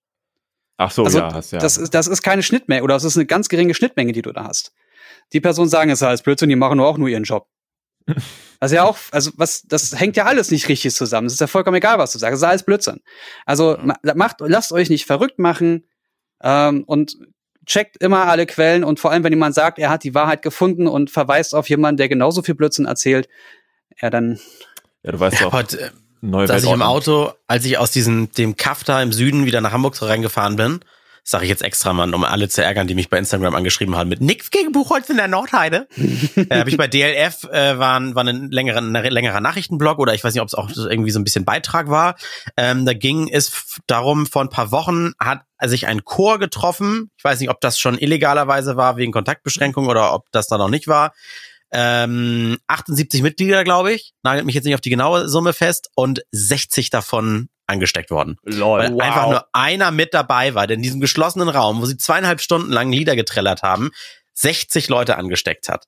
[0.77, 1.60] Ach so, Also, ja, hast ja.
[1.60, 4.32] Das, ist, das ist keine Schnittmenge oder das ist eine ganz geringe Schnittmenge, die du
[4.32, 4.71] da hast.
[5.34, 7.47] Die Personen sagen, es ist alles Blödsinn, die machen nur auch nur ihren Job.
[8.60, 11.28] Also ja auch, also was, das hängt ja alles nicht richtig zusammen.
[11.28, 12.36] Es ist ja vollkommen egal, was du sagst.
[12.36, 13.02] Es ist alles Blödsinn.
[13.46, 15.86] Also ma- macht, lasst euch nicht verrückt machen
[16.42, 17.18] ähm, und
[17.66, 20.88] checkt immer alle Quellen und vor allem, wenn jemand sagt, er hat die Wahrheit gefunden
[20.88, 23.28] und verweist auf jemanden, der genauso viel Blödsinn erzählt,
[24.02, 24.39] ja dann
[25.04, 25.89] ja, du weißt ja, doch, heute, äh,
[26.22, 26.82] neue dass ich im.
[26.82, 30.56] Auto, als ich aus diesem dem Kaff da im Süden wieder nach Hamburg so reingefahren
[30.56, 30.80] bin,
[31.25, 34.09] sage ich jetzt extra, Mann, um alle zu ärgern, die mich bei Instagram angeschrieben haben,
[34.09, 35.88] mit nix gegen Buchholz in der Nordheide.
[35.97, 40.23] äh, habe ich bei DLF, äh, war, ein- war ein längerer, längerer Nachrichtenblog oder ich
[40.23, 42.15] weiß nicht, ob es auch irgendwie so ein bisschen Beitrag war.
[42.57, 47.09] Ähm, da ging es darum, vor ein paar Wochen hat sich ein Chor getroffen.
[47.17, 50.69] Ich weiß nicht, ob das schon illegalerweise war, wegen Kontaktbeschränkung oder ob das da noch
[50.69, 51.13] nicht war.
[51.71, 54.13] Ähm, 78 Mitglieder, glaube ich.
[54.23, 58.38] Nagelt mich jetzt nicht auf die genaue Summe fest und 60 davon angesteckt worden.
[58.43, 61.97] Lol, Weil einfach nur einer mit dabei war, der in diesem geschlossenen Raum, wo sie
[61.97, 63.91] zweieinhalb Stunden lang Lieder getrellert haben,
[64.34, 65.86] 60 Leute angesteckt hat.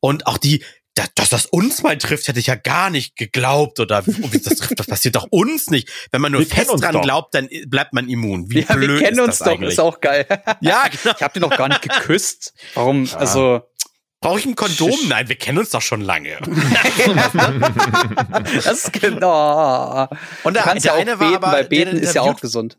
[0.00, 3.80] Und auch die, da, dass das uns mal trifft, hätte ich ja gar nicht geglaubt
[3.80, 5.90] oder oh, wie das trifft, das passiert doch uns nicht.
[6.10, 7.02] Wenn man nur Wir fest dran doch.
[7.02, 8.50] glaubt, dann bleibt man immun.
[8.50, 9.72] Wie ja, blöd wir kennen ist uns das doch, eigentlich?
[9.72, 10.26] ist auch geil.
[10.60, 11.14] ja, genau.
[11.16, 12.54] Ich hab die noch gar nicht geküsst.
[12.74, 13.08] Warum?
[13.14, 13.62] Also
[14.20, 14.94] Brauche ich ein Kondom?
[15.08, 16.38] Nein, wir kennen uns doch schon lange.
[18.42, 20.08] das ist genau.
[20.42, 22.78] Und der, der ja eine war beten, aber, weil beten ist ja auch interviewt gesund.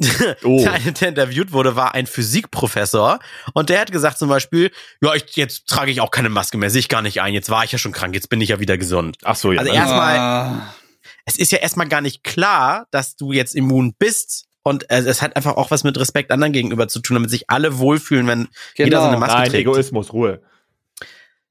[0.44, 0.60] Oh.
[0.62, 3.18] Der eine, der interviewt wurde, war ein Physikprofessor
[3.54, 4.70] und der hat gesagt zum Beispiel,
[5.02, 7.50] ja, ich, jetzt trage ich auch keine Maske mehr, sehe ich gar nicht ein, jetzt
[7.50, 9.18] war ich ja schon krank, jetzt bin ich ja wieder gesund.
[9.24, 9.58] Ach so, ja.
[9.58, 10.74] Also erstmal- Ah.
[11.24, 15.34] Es ist ja erstmal gar nicht klar, dass du jetzt immun bist, Und es hat
[15.36, 18.98] einfach auch was mit Respekt anderen gegenüber zu tun, damit sich alle wohlfühlen, wenn jeder
[19.00, 19.20] so eine Genau.
[19.26, 19.62] Maske Nein, trägt.
[19.62, 20.42] Egoismus, Ruhe.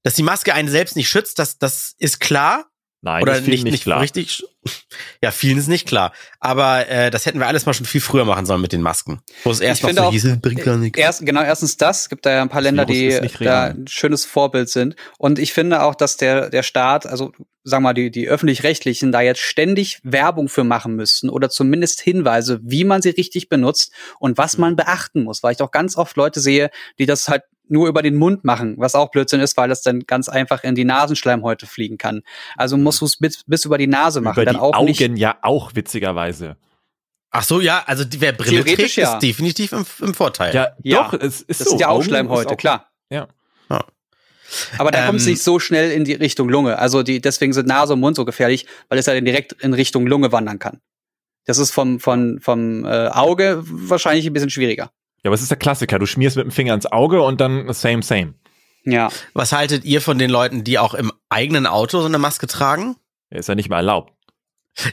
[0.08, 2.68] Dass die Maske einen selbst nicht schützt, das, das ist klar.
[3.02, 4.00] Nein, oder nicht, nicht klar.
[4.00, 4.42] richtig.
[5.22, 6.12] Ja, vielen ist nicht klar.
[6.42, 9.22] Aber äh, das hätten wir alles mal schon viel früher machen sollen mit den Masken.
[9.44, 11.00] Wo es erst Ich noch so auch, hieß, bringt gar nichts.
[11.00, 12.02] Erst, genau, erstens das.
[12.02, 14.96] Es gibt da ja ein paar Länder, die da ein schönes Vorbild sind.
[15.18, 17.32] Und ich finde auch, dass der, der Staat, also
[17.64, 22.02] sagen wir mal, die, die öffentlich-rechtlichen da jetzt ständig Werbung für machen müssten oder zumindest
[22.02, 25.44] Hinweise, wie man sie richtig benutzt und was man beachten muss.
[25.44, 28.76] Weil ich auch ganz oft Leute sehe, die das halt nur über den Mund machen,
[28.78, 32.22] was auch Blödsinn ist, weil das dann ganz einfach in die Nasenschleimhäute fliegen kann.
[32.56, 34.86] Also musst du es bis, bis über die Nase machen, Über dann die auch Augen
[34.86, 35.00] nicht.
[35.18, 36.58] ja auch, witzigerweise.
[37.32, 39.14] Ach so, ja, also die, wer Brille trägt, ja.
[39.16, 40.54] ist definitiv im, im Vorteil.
[40.56, 41.70] Ja, Ja, doch, es ist Das so.
[41.72, 42.90] sind ja auch Schleimhäute, ist auch- klar.
[43.10, 43.28] Ja.
[43.70, 43.84] Ja.
[44.78, 46.80] Aber da kommt es Ähm, nicht so schnell in die Richtung Lunge.
[46.80, 49.74] Also die, deswegen sind Nase und Mund so gefährlich, weil es ja dann direkt in
[49.74, 50.80] Richtung Lunge wandern kann.
[51.46, 54.92] Das ist vom, vom, vom äh, Auge wahrscheinlich ein bisschen schwieriger.
[55.28, 56.00] Ja, aber es ist der Klassiker.
[56.00, 58.36] Du schmierst mit dem Finger ins Auge und dann same, same.
[58.86, 59.10] Ja.
[59.34, 62.96] Was haltet ihr von den Leuten, die auch im eigenen Auto so eine Maske tragen?
[63.30, 64.14] Ist ja nicht mehr erlaubt.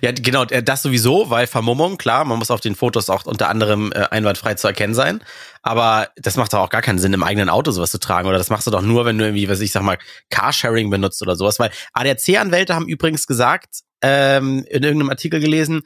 [0.03, 3.49] Ja, genau, äh, das sowieso, weil Vermummung, klar, man muss auf den Fotos auch unter
[3.49, 5.23] anderem äh, einwandfrei zu erkennen sein.
[5.63, 8.27] Aber das macht doch auch gar keinen Sinn, im eigenen Auto sowas zu tragen.
[8.27, 9.99] Oder das machst du doch nur, wenn du irgendwie, was ich sag mal,
[10.31, 11.61] Carsharing benutzt oder sowas.
[11.61, 15.83] Weil ADAC-Anwälte haben übrigens gesagt, ähm, in irgendeinem Artikel gelesen,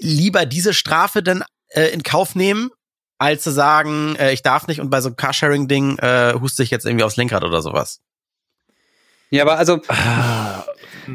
[0.00, 2.70] lieber diese Strafe dann äh, in Kauf nehmen,
[3.18, 6.70] als zu sagen, äh, ich darf nicht und bei so einem Carsharing-Ding äh, huste ich
[6.70, 8.00] jetzt irgendwie aufs Lenkrad oder sowas.
[9.30, 10.64] Ja, aber also, Ah,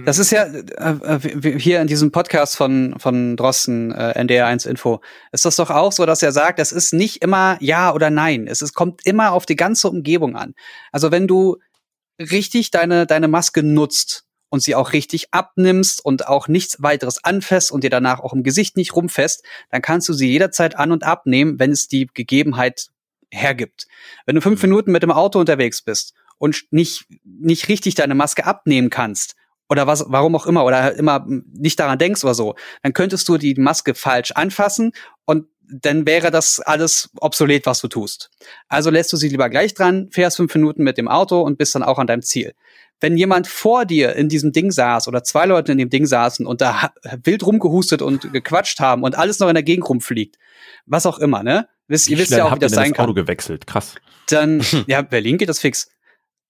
[0.05, 5.01] das ist ja äh, äh, hier in diesem Podcast von, von Drosten, äh, NDR1 Info,
[5.31, 8.47] ist das doch auch so, dass er sagt, es ist nicht immer Ja oder Nein.
[8.47, 10.53] Es ist, kommt immer auf die ganze Umgebung an.
[10.91, 11.57] Also wenn du
[12.19, 17.71] richtig deine, deine Maske nutzt und sie auch richtig abnimmst und auch nichts weiteres anfasst
[17.71, 21.03] und dir danach auch im Gesicht nicht rumfasst, dann kannst du sie jederzeit an- und
[21.03, 22.89] abnehmen, wenn es die Gegebenheit
[23.31, 23.87] hergibt.
[24.27, 28.45] Wenn du fünf Minuten mit dem Auto unterwegs bist und nicht, nicht richtig deine Maske
[28.45, 29.33] abnehmen kannst,
[29.69, 33.39] oder was, warum auch immer, oder immer nicht daran denkst oder so, dann könntest du
[33.39, 34.91] die Maske falsch anfassen
[35.25, 38.29] und dann wäre das alles obsolet, was du tust.
[38.67, 41.73] Also lässt du sie lieber gleich dran, fährst fünf Minuten mit dem Auto und bist
[41.73, 42.53] dann auch an deinem Ziel.
[43.03, 46.45] Wenn jemand vor dir in diesem Ding saß oder zwei Leute in dem Ding saßen
[46.45, 50.37] und da wild rumgehustet und gequatscht haben und alles noch in der Gegend rumfliegt,
[50.85, 51.67] was auch immer, ne?
[51.89, 53.67] Wisst, ihr wisst ja auch, wie das sein das kann Auto gewechselt?
[53.67, 53.95] Krass.
[54.27, 55.89] dann, ja, Berlin geht das fix.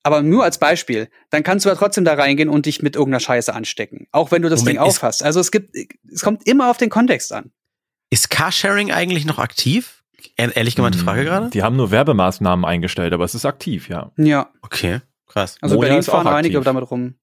[0.03, 3.19] Aber nur als Beispiel, dann kannst du ja trotzdem da reingehen und dich mit irgendeiner
[3.21, 4.05] Scheiße anstecken.
[4.11, 5.23] Auch wenn du das Moment, Ding aufhast.
[5.23, 5.75] Also es gibt,
[6.11, 7.51] es kommt immer auf den Kontext an.
[8.11, 10.03] Ist Carsharing eigentlich noch aktiv?
[10.37, 11.49] Ehr- Ehrlich gemeinte Hm, Frage gerade?
[11.49, 14.11] Die haben nur Werbemaßnahmen eingestellt, aber es ist aktiv, ja.
[14.17, 14.51] Ja.
[14.61, 15.57] Okay, krass.
[15.61, 17.15] Also Moja Berlin fahren einige damit rum.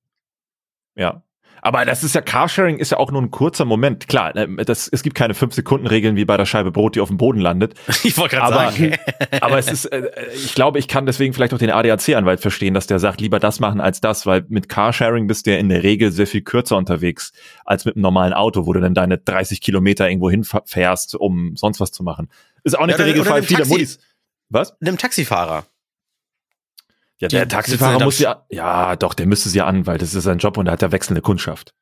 [0.96, 1.22] Ja.
[1.62, 4.08] Aber das ist ja, Carsharing ist ja auch nur ein kurzer Moment.
[4.08, 7.18] Klar, äh, das, es gibt keine 5-Sekunden-Regeln wie bei der Scheibe Brot, die auf dem
[7.18, 7.74] Boden landet.
[8.02, 8.96] Ich wollte gerade sagen.
[9.42, 12.86] aber es ist, äh, ich glaube, ich kann deswegen vielleicht auch den ADAC-Anwalt verstehen, dass
[12.86, 15.82] der sagt, lieber das machen als das, weil mit Carsharing bist du ja in der
[15.82, 17.32] Regel sehr viel kürzer unterwegs
[17.66, 21.78] als mit einem normalen Auto, wo du dann deine 30 Kilometer irgendwo hinfährst, um sonst
[21.78, 22.30] was zu machen.
[22.64, 23.32] Ist auch nicht Ja, der Regelfall.
[23.32, 23.72] oder mit Viele Taxi.
[23.72, 23.98] Muddis.
[24.48, 24.80] Was?
[24.80, 25.66] Einem Taxifahrer.
[27.20, 30.14] Ja, Die der Taxifahrer muss ja, ja, doch, der müsste sie ja an, weil das
[30.14, 31.74] ist sein Job und er hat ja wechselnde Kundschaft.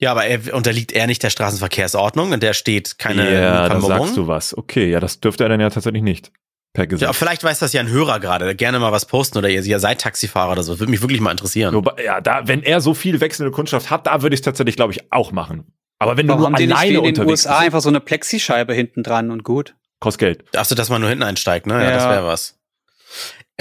[0.00, 4.16] Ja, aber er unterliegt er nicht der Straßenverkehrsordnung, in der steht keine ja, da sagst
[4.16, 4.56] du was.
[4.56, 6.32] Okay, ja, das dürfte er dann ja tatsächlich nicht.
[6.72, 7.06] Per Gesetz.
[7.06, 8.54] Ja, vielleicht weiß das ja ein Hörer gerade.
[8.56, 10.80] Gerne mal was posten oder ihr, ihr seid Taxifahrer oder so.
[10.80, 11.74] Würde mich wirklich mal interessieren.
[11.74, 14.76] Wobei, ja, da, wenn er so viel wechselnde Kundschaft hat, da würde ich es tatsächlich,
[14.76, 15.66] glaube ich, auch machen.
[15.98, 17.62] Aber wenn du Warum nur haben die nicht wie alleine in den unterwegs USA bist,
[17.66, 19.74] einfach so eine Plexischeibe hinten dran und gut?
[20.00, 20.56] kostet Geld.
[20.56, 21.74] Achso, dass man nur hinten einsteigt, ne?
[21.74, 21.90] Ja, Ja.
[21.90, 22.58] das wäre was.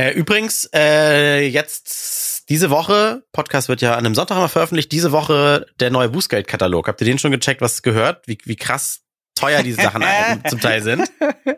[0.02, 5.12] Äh, übrigens, äh, jetzt diese Woche, Podcast wird ja an einem Sonntag immer veröffentlicht, diese
[5.12, 6.88] Woche der neue Bußgeldkatalog.
[6.88, 8.28] Habt ihr den schon gecheckt, was gehört?
[8.28, 9.02] Wie, wie krass
[9.36, 10.04] teuer diese Sachen
[10.50, 11.12] zum Teil sind?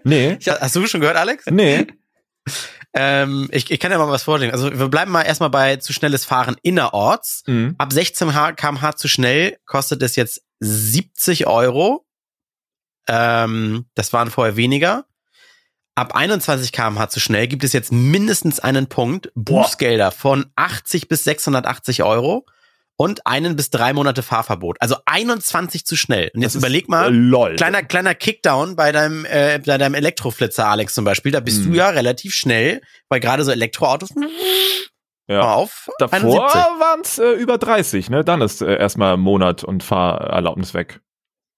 [0.03, 1.45] Nee, Hast du schon gehört, Alex?
[1.49, 1.88] nee.
[2.93, 4.51] Ähm, ich, ich kann ja mal was vorlegen.
[4.51, 7.43] Also wir bleiben mal erstmal bei zu schnelles Fahren innerorts.
[7.47, 7.75] Mhm.
[7.77, 12.06] Ab 16 km/h zu schnell kostet es jetzt 70 Euro.
[13.08, 15.06] Ähm, das waren vorher weniger.
[15.95, 19.32] Ab 21 km/h zu schnell gibt es jetzt mindestens einen Punkt.
[19.36, 22.45] Bußgelder von 80 bis 680 Euro
[22.97, 24.77] und einen bis drei Monate Fahrverbot.
[24.79, 26.32] Also 21 zu schnell.
[26.34, 27.56] Und jetzt überleg äh, mal, lol.
[27.56, 31.32] kleiner, kleiner Kickdown bei deinem, äh, bei deinem Elektroflitzer, Alex zum Beispiel.
[31.32, 31.71] Da bist Hm.
[31.71, 34.29] du ja relativ schnell, weil gerade so Elektroautos, mal
[35.27, 35.41] ja.
[35.53, 36.62] auf, Davor 71.
[36.79, 38.23] waren es äh, über 30, ne?
[38.23, 41.01] Dann ist äh, erstmal Monat und Fahrerlaubnis weg.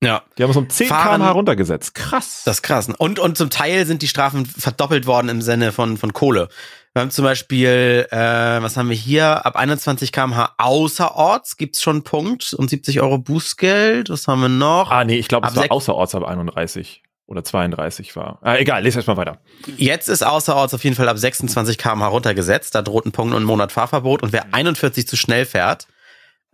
[0.03, 0.23] Ja.
[0.37, 1.95] Die haben es um 10 Fahren- km/h runtergesetzt.
[1.95, 2.41] Krass.
[2.45, 2.89] Das ist krass.
[2.97, 6.49] Und, und zum Teil sind die Strafen verdoppelt worden im Sinne von, von Kohle.
[6.93, 9.45] Wir haben zum Beispiel, äh, was haben wir hier?
[9.45, 14.09] Ab 21 km/h außerorts gibt's schon einen Punkt und 70 Euro Bußgeld.
[14.09, 14.91] Was haben wir noch?
[14.91, 17.01] ah, nee, ich glaube, es war außerorts ab 31.
[17.27, 18.39] oder 32 war.
[18.41, 19.39] Ah, egal, lese erstmal weiter.
[19.77, 22.75] Jetzt ist außerorts auf jeden Fall ab 26 km heruntergesetzt.
[22.75, 24.21] Da droht ein Punkt und ein Monat Fahrverbot.
[24.23, 25.87] Und wer 41 zu schnell fährt,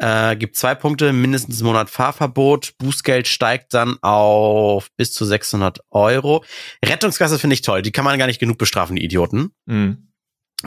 [0.02, 2.74] äh, gibt zwei Punkte, mindestens einen Monat Fahrverbot.
[2.80, 6.44] Bußgeld steigt dann auf bis zu 600 Euro.
[6.84, 7.82] Rettungsgasse finde ich toll.
[7.82, 9.52] Die kann man gar nicht genug bestrafen, die Idioten.
[9.66, 10.08] Mhm.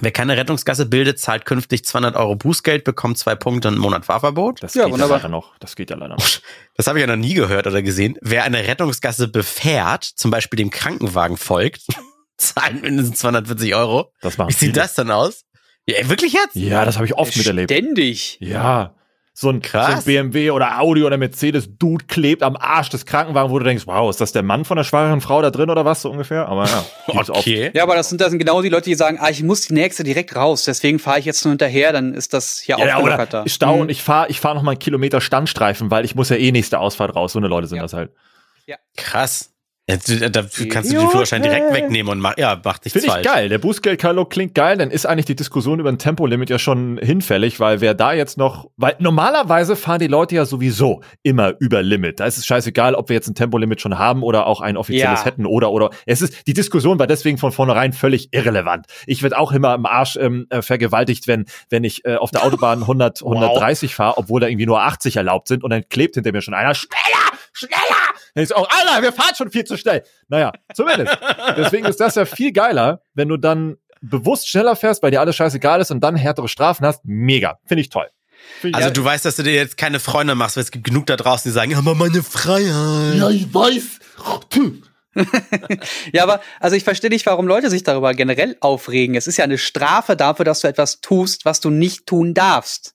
[0.01, 4.05] Wer keine Rettungsgasse bildet, zahlt künftig 200 Euro Bußgeld, bekommt zwei Punkte und einen Monat
[4.05, 4.61] Fahrverbot.
[4.61, 5.19] Das Ja, geht wunderbar.
[5.19, 5.57] ja leider noch.
[5.59, 6.27] Das geht ja leider noch.
[6.77, 8.17] Das habe ich ja noch nie gehört oder gesehen.
[8.21, 11.83] Wer eine Rettungsgasse befährt, zum Beispiel dem Krankenwagen folgt,
[12.37, 14.13] zahlt mindestens 240 Euro.
[14.21, 14.73] Das machen Wie sieht viele.
[14.73, 15.45] das denn aus?
[15.87, 16.57] Ja, wirklich jetzt?
[16.57, 17.71] Ja, das habe ich oft miterlebt.
[17.71, 18.39] Ständig.
[18.41, 18.95] Ja.
[19.37, 19.95] So ein, so Krass.
[19.97, 23.85] ein BMW oder Audi oder Mercedes Dude klebt am Arsch des Krankenwagens, wo du denkst,
[23.87, 26.47] wow, ist das der Mann von der schwangeren Frau da drin oder was so ungefähr?
[26.47, 26.85] Aber ja.
[27.29, 27.73] Okay.
[27.75, 29.75] Ja, aber das sind, das sind genau die Leute, die sagen, ah, ich muss die
[29.75, 33.41] nächste direkt raus, deswegen fahre ich jetzt nur hinterher, dann ist das hier Ja, aufgelockerter.
[33.43, 33.81] oder Stau Mhm.
[33.83, 36.53] und ich fahre ich fahr noch mal einen Kilometer Standstreifen, weil ich muss ja eh
[36.53, 37.33] nächste Ausfahrt raus.
[37.33, 37.83] So eine Leute sind Ja.
[37.83, 38.11] das halt.
[38.97, 39.51] Krass.
[39.89, 43.07] Ja, du- Da kannst du den Führerschein direkt wegnehmen und mach, ja, mach nichts Finde
[43.07, 43.27] ich falsch.
[43.27, 43.49] geil.
[43.51, 47.61] Der Bußgeldkatalog klingt geil, dann ist eigentlich die Diskussion über ein Tempolimit ja schon hinfällig,
[47.61, 52.19] weil wer da jetzt noch, weil normalerweise fahren die Leute ja sowieso immer über Limit.
[52.21, 55.21] Da ist es scheißegal, ob wir jetzt ein Tempolimit schon haben oder auch ein offizielles
[55.21, 55.27] Ja.
[55.27, 58.87] hätten oder oder es ist die Diskussion war deswegen von vornherein völlig irrelevant.
[59.07, 62.43] Ich werde auch immer am Arsch ähm, äh, vergewaltigt, wenn wenn ich äh, auf der
[62.45, 66.33] Autobahn 100 130 fahre, obwohl da irgendwie nur 80 erlaubt sind und dann klebt hinter
[66.33, 67.24] mir schon einer schneller,
[67.55, 68.15] schneller.
[68.35, 70.03] Dann ist auch, Alter, wir fahren schon viel zu schnell.
[70.29, 71.17] Naja, zumindest.
[71.57, 75.35] Deswegen ist das ja viel geiler, wenn du dann bewusst schneller fährst, weil dir alles
[75.37, 77.01] scheißegal ist und dann härtere Strafen hast.
[77.05, 77.59] Mega.
[77.65, 78.09] Finde ich toll.
[78.61, 78.93] Find ich Also geil.
[78.93, 81.49] du weißt, dass du dir jetzt keine Freunde machst, weil es gibt genug da draußen,
[81.51, 83.15] die sagen, aber meine Freiheit.
[83.15, 83.83] ja, ich weiß.
[86.13, 89.15] Ja, aber also ich verstehe nicht, warum Leute sich darüber generell aufregen.
[89.15, 92.95] Es ist ja eine Strafe dafür, dass du etwas tust, was du nicht tun darfst.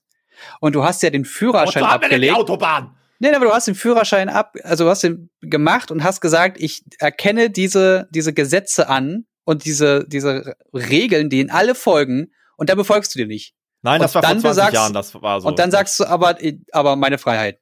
[0.60, 2.34] Und du hast ja den Führerschein denn die abgelegt.
[2.36, 2.96] Autobahn.
[3.22, 6.56] Nee, aber du hast den Führerschein ab, also du hast den gemacht und hast gesagt,
[6.58, 12.74] ich erkenne diese, diese Gesetze an und diese, diese Regeln, denen alle folgen, und da
[12.74, 13.54] befolgst du die nicht.
[13.82, 15.48] Nein, das Und war vor dann 20 sagst- Jahren, das war so.
[15.48, 16.36] und dann sagst du aber,
[16.72, 17.58] aber meine Freiheit.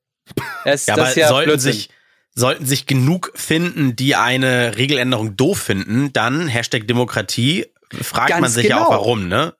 [0.64, 1.72] Das, Ja, das aber ist ja sollten Blödsinn.
[1.72, 1.90] sich,
[2.34, 8.50] sollten sich genug finden, die eine Regeländerung doof finden, dann Hashtag Demokratie, fragt Ganz man
[8.50, 8.88] sich ja genau.
[8.88, 9.54] auch warum, ne?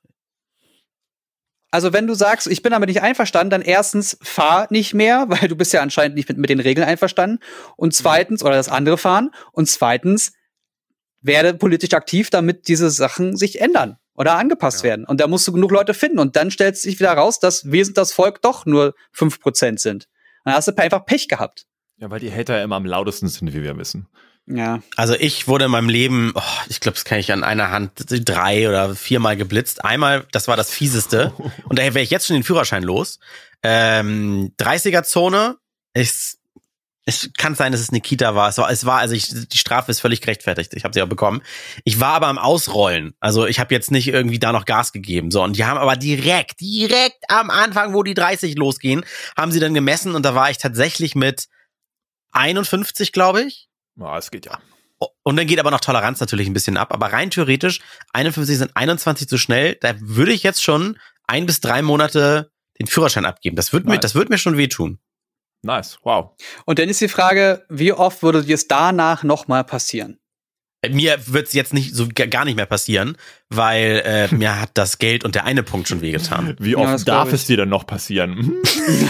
[1.70, 5.48] Also wenn du sagst, ich bin damit nicht einverstanden, dann erstens fahr nicht mehr, weil
[5.48, 7.38] du bist ja anscheinend nicht mit, mit den Regeln einverstanden.
[7.76, 9.30] Und zweitens, oder das andere fahren.
[9.52, 10.32] Und zweitens,
[11.20, 14.90] werde politisch aktiv, damit diese Sachen sich ändern oder angepasst Ja.
[14.90, 15.04] werden.
[15.04, 16.18] Und da musst du genug Leute finden.
[16.18, 20.08] Und dann stellt sich wieder raus, dass wesentlich das Volk doch nur 5% sind.
[20.44, 21.66] Dann hast du einfach Pech gehabt.
[21.98, 24.08] Ja, weil die Hater ja immer am lautesten sind, wie wir wissen.
[24.50, 24.80] Ja.
[24.96, 27.92] Also ich wurde in meinem Leben, oh, ich glaube, das kann ich an einer Hand
[28.08, 29.84] drei oder viermal geblitzt.
[29.84, 31.34] Einmal, das war das fieseste.
[31.64, 33.18] Und daher wäre ich jetzt schon den Führerschein los.
[33.62, 35.56] Ähm, 30er-Zone.
[35.92, 36.38] Es,
[37.04, 38.48] es kann sein, dass es eine Kita war.
[38.48, 40.72] Es war, es war also ich, die Strafe ist völlig gerechtfertigt.
[40.74, 41.42] Ich habe sie auch bekommen.
[41.84, 43.14] Ich war aber am Ausrollen.
[43.20, 45.30] Also ich habe jetzt nicht irgendwie da noch Gas gegeben.
[45.30, 49.04] So und die haben aber direkt, direkt am Anfang, wo die 30 losgehen,
[49.36, 51.48] haben sie dann gemessen und da war ich tatsächlich mit
[52.32, 53.67] 51, glaube ich.
[53.98, 54.58] Ja, es geht ja.
[55.22, 56.92] Und dann geht aber noch Toleranz natürlich ein bisschen ab.
[56.92, 57.80] Aber rein theoretisch,
[58.12, 59.76] 51 sind 21 zu schnell.
[59.80, 63.54] Da würde ich jetzt schon ein bis drei Monate den Führerschein abgeben.
[63.56, 64.00] Das wird mir, Nice.
[64.00, 64.98] das wird mir schon wehtun.
[65.62, 65.98] Nice.
[66.02, 66.36] Wow.
[66.64, 70.18] Und dann ist die Frage, wie oft würde dir es danach nochmal passieren?
[70.88, 73.16] Mir wird es jetzt nicht so gar nicht mehr passieren,
[73.48, 76.54] weil äh, mir hat das Geld und der eine Punkt schon wehgetan.
[76.60, 78.36] Wie Ja, oft glaub darf es dir denn noch passieren?
[78.36, 78.54] Hm?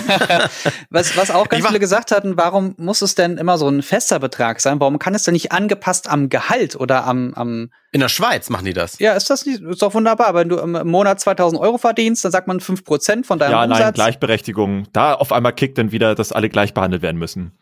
[0.90, 4.18] Was, was auch ganz viele gesagt hatten, warum muss es denn immer so ein fester
[4.18, 4.80] Betrag sein?
[4.80, 8.64] Warum kann es denn nicht angepasst am Gehalt oder am, am In der Schweiz machen
[8.64, 8.98] die das.
[8.98, 10.34] ja, ist das nicht, ist doch wunderbar.
[10.34, 13.78] Wenn du im Monat 2000 Euro verdienst, dann sagt man 5% von deinem Ja, nein,
[13.78, 13.94] Umsatz.
[13.94, 14.88] Gleichberechtigung.
[14.92, 17.52] Da auf einmal kickt dann wieder, dass alle gleich behandelt werden müssen.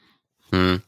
[0.53, 0.83] Hm.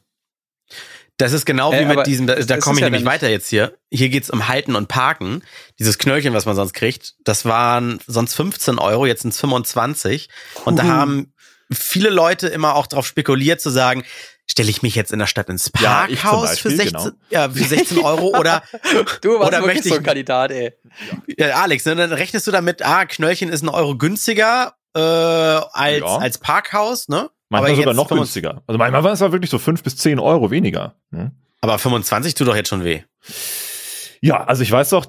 [1.19, 3.47] Das ist genau wie Äh, mit diesem, da, da komme ich ja nämlich weiter jetzt
[3.49, 3.77] hier.
[3.91, 5.43] Hier geht's um Halten und Parken.
[5.77, 10.29] Dieses Knöllchen, was man sonst kriegt, das waren sonst 15 Euro, jetzt sind's 25.
[10.65, 10.89] Und da Huhu.
[10.91, 11.33] haben
[11.71, 14.03] viele Leute immer auch drauf spekuliert zu sagen,
[14.49, 17.11] stelle ich mich jetzt in der Stadt ins Ja, Parkhaus für, Beispiel, 16, genau.
[17.29, 18.63] ja, für 16 Euro oder,
[19.21, 20.73] Du warst Oder möchte so ich- ein Kandidat, ey.
[21.37, 25.99] ja, Alex, ne, dann rechnest du damit, ah, Knöllchen ist ein Euro günstiger äh, als,
[25.99, 26.17] Ja.
[26.17, 27.29] als Parkhaus, ne?
[27.49, 28.63] Manchmal sogar noch 25 günstiger.
[28.67, 30.95] Also manchmal war es ja wirklich so fünf bis zehn Euro weniger.
[31.11, 31.31] Hm?
[31.61, 33.01] Aber 25 tut doch jetzt schon weh.
[34.21, 35.07] Ja, also ich weiß doch,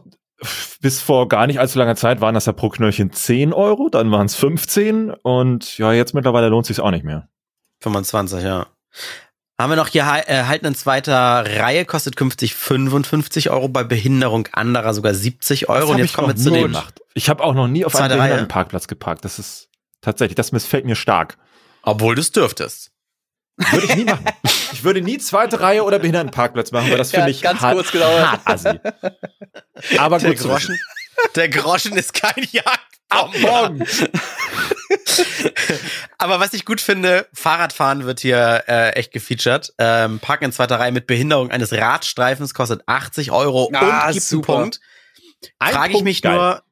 [0.81, 4.11] bis vor gar nicht allzu langer Zeit waren das ja pro Knöllchen 10 Euro, dann
[4.11, 7.29] waren es 15 und ja, jetzt mittlerweile lohnt sich auch nicht mehr.
[7.81, 8.66] 25, ja.
[9.59, 14.48] Haben wir noch hier Hal- äh, in zweiter Reihe, kostet künftig 55 Euro, bei Behinderung
[14.53, 15.92] anderer sogar 70 Euro.
[15.92, 16.62] Und jetzt ich kommen wir zu dem.
[16.62, 17.00] gemacht.
[17.12, 18.16] Ich habe auch noch nie auf einem.
[18.16, 19.22] Behindertenparkplatz geparkt.
[19.26, 19.68] Das ist
[20.00, 21.37] tatsächlich, das missfällt mir stark.
[21.90, 22.90] Obwohl du es dürftest.
[23.57, 24.24] Würde ich nie machen.
[24.72, 27.74] Ich würde nie zweite Reihe oder Behindertenparkplatz machen, weil das finde Ja, ich ganz hart,
[27.74, 28.26] kurz gedauert.
[28.33, 28.79] hart assi.
[29.98, 30.79] Aber Der gut Groschen,
[31.37, 33.38] der Groschen ist kein Jagdbomber.
[33.40, 33.85] Morgen.
[36.18, 39.72] Aber was ich gut finde, Fahrradfahren wird hier äh, echt gefeatured.
[39.79, 44.24] Ähm, Parken in zweiter Reihe mit Behinderung eines Radstreifens kostet 80 Euro Ah, und gibt
[44.24, 44.53] super.
[44.55, 44.81] einen Punkt.
[45.62, 46.35] Frage ich mich geil.
[46.35, 46.62] nur,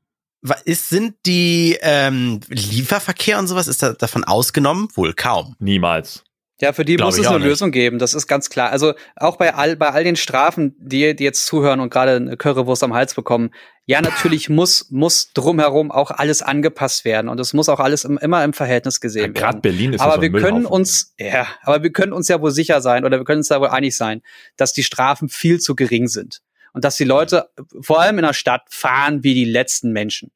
[0.65, 4.89] ist, sind die ähm, Lieferverkehr und sowas, ist da davon ausgenommen?
[4.95, 5.57] Wohl kaum.
[5.59, 6.25] Niemals.
[6.61, 7.47] Ja, für die Glaub muss es eine nicht.
[7.47, 8.71] Lösung geben, das ist ganz klar.
[8.71, 12.37] Also auch bei all, bei all den Strafen, die, die jetzt zuhören und gerade eine
[12.37, 13.51] Currywurst am Hals bekommen,
[13.87, 18.19] ja, natürlich muss, muss drumherum auch alles angepasst werden und es muss auch alles im,
[18.19, 19.63] immer im Verhältnis Ja, gesehen Gerade werden.
[19.63, 22.41] Berlin ist ja Aber so ein wir können uns, ja, aber wir können uns ja
[22.41, 24.23] wohl sicher sein oder wir können uns da wohl einig sein,
[24.57, 26.41] dass die Strafen viel zu gering sind.
[26.73, 27.51] Und dass die Leute,
[27.81, 30.31] vor allem in der Stadt, fahren wie die letzten Menschen.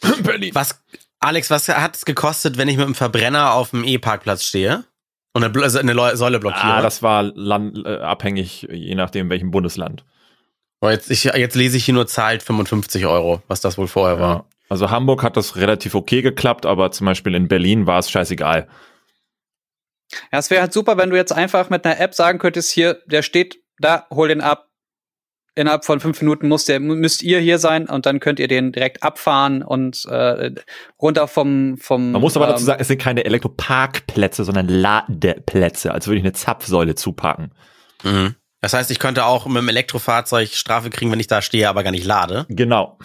[0.22, 0.54] Berlin.
[0.54, 0.82] Was,
[1.20, 4.84] Alex, was hat es gekostet, wenn ich mit einem Verbrenner auf dem E-Parkplatz stehe
[5.32, 6.62] und eine, also eine Leu- Säule blockiere?
[6.74, 10.04] Ah, das war land, äh, abhängig, je nachdem, welchem Bundesland.
[10.80, 14.18] Oh, jetzt, ich, jetzt lese ich hier nur zahlt 55 Euro, was das wohl vorher
[14.18, 14.34] war.
[14.36, 14.44] Ja.
[14.68, 18.66] Also Hamburg hat das relativ okay geklappt, aber zum Beispiel in Berlin war es scheißegal.
[20.32, 23.00] Ja, es wäre halt super, wenn du jetzt einfach mit einer App sagen könntest, hier,
[23.06, 24.70] der steht da, hol den ab.
[25.54, 28.72] Innerhalb von fünf Minuten muss der, müsst ihr hier sein und dann könnt ihr den
[28.72, 30.52] direkt abfahren und äh,
[31.00, 32.12] runter vom vom.
[32.12, 35.92] Man muss aber dazu ähm, sagen, es sind keine Elektroparkplätze, sondern Ladeplätze.
[35.92, 37.52] Also würde ich eine Zapfsäule zupacken.
[38.02, 38.34] Mhm.
[38.62, 41.82] Das heißt, ich könnte auch mit dem Elektrofahrzeug Strafe kriegen, wenn ich da stehe, aber
[41.82, 42.46] gar nicht lade.
[42.48, 42.98] Genau.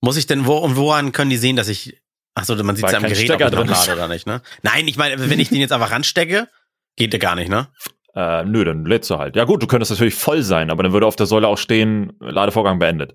[0.00, 2.00] Muss ich denn, wo und woran können die sehen, dass ich,
[2.34, 4.42] ach so, man sieht Weil ja am Gerät, Stecker ob ich lade oder nicht, ne?
[4.62, 6.48] Nein, ich meine, wenn ich den jetzt einfach ranstecke,
[6.96, 7.68] geht der gar nicht, ne?
[8.14, 9.34] Äh, nö, dann lädst du halt.
[9.36, 12.12] Ja gut, du könntest natürlich voll sein, aber dann würde auf der Säule auch stehen,
[12.20, 13.14] Ladevorgang beendet.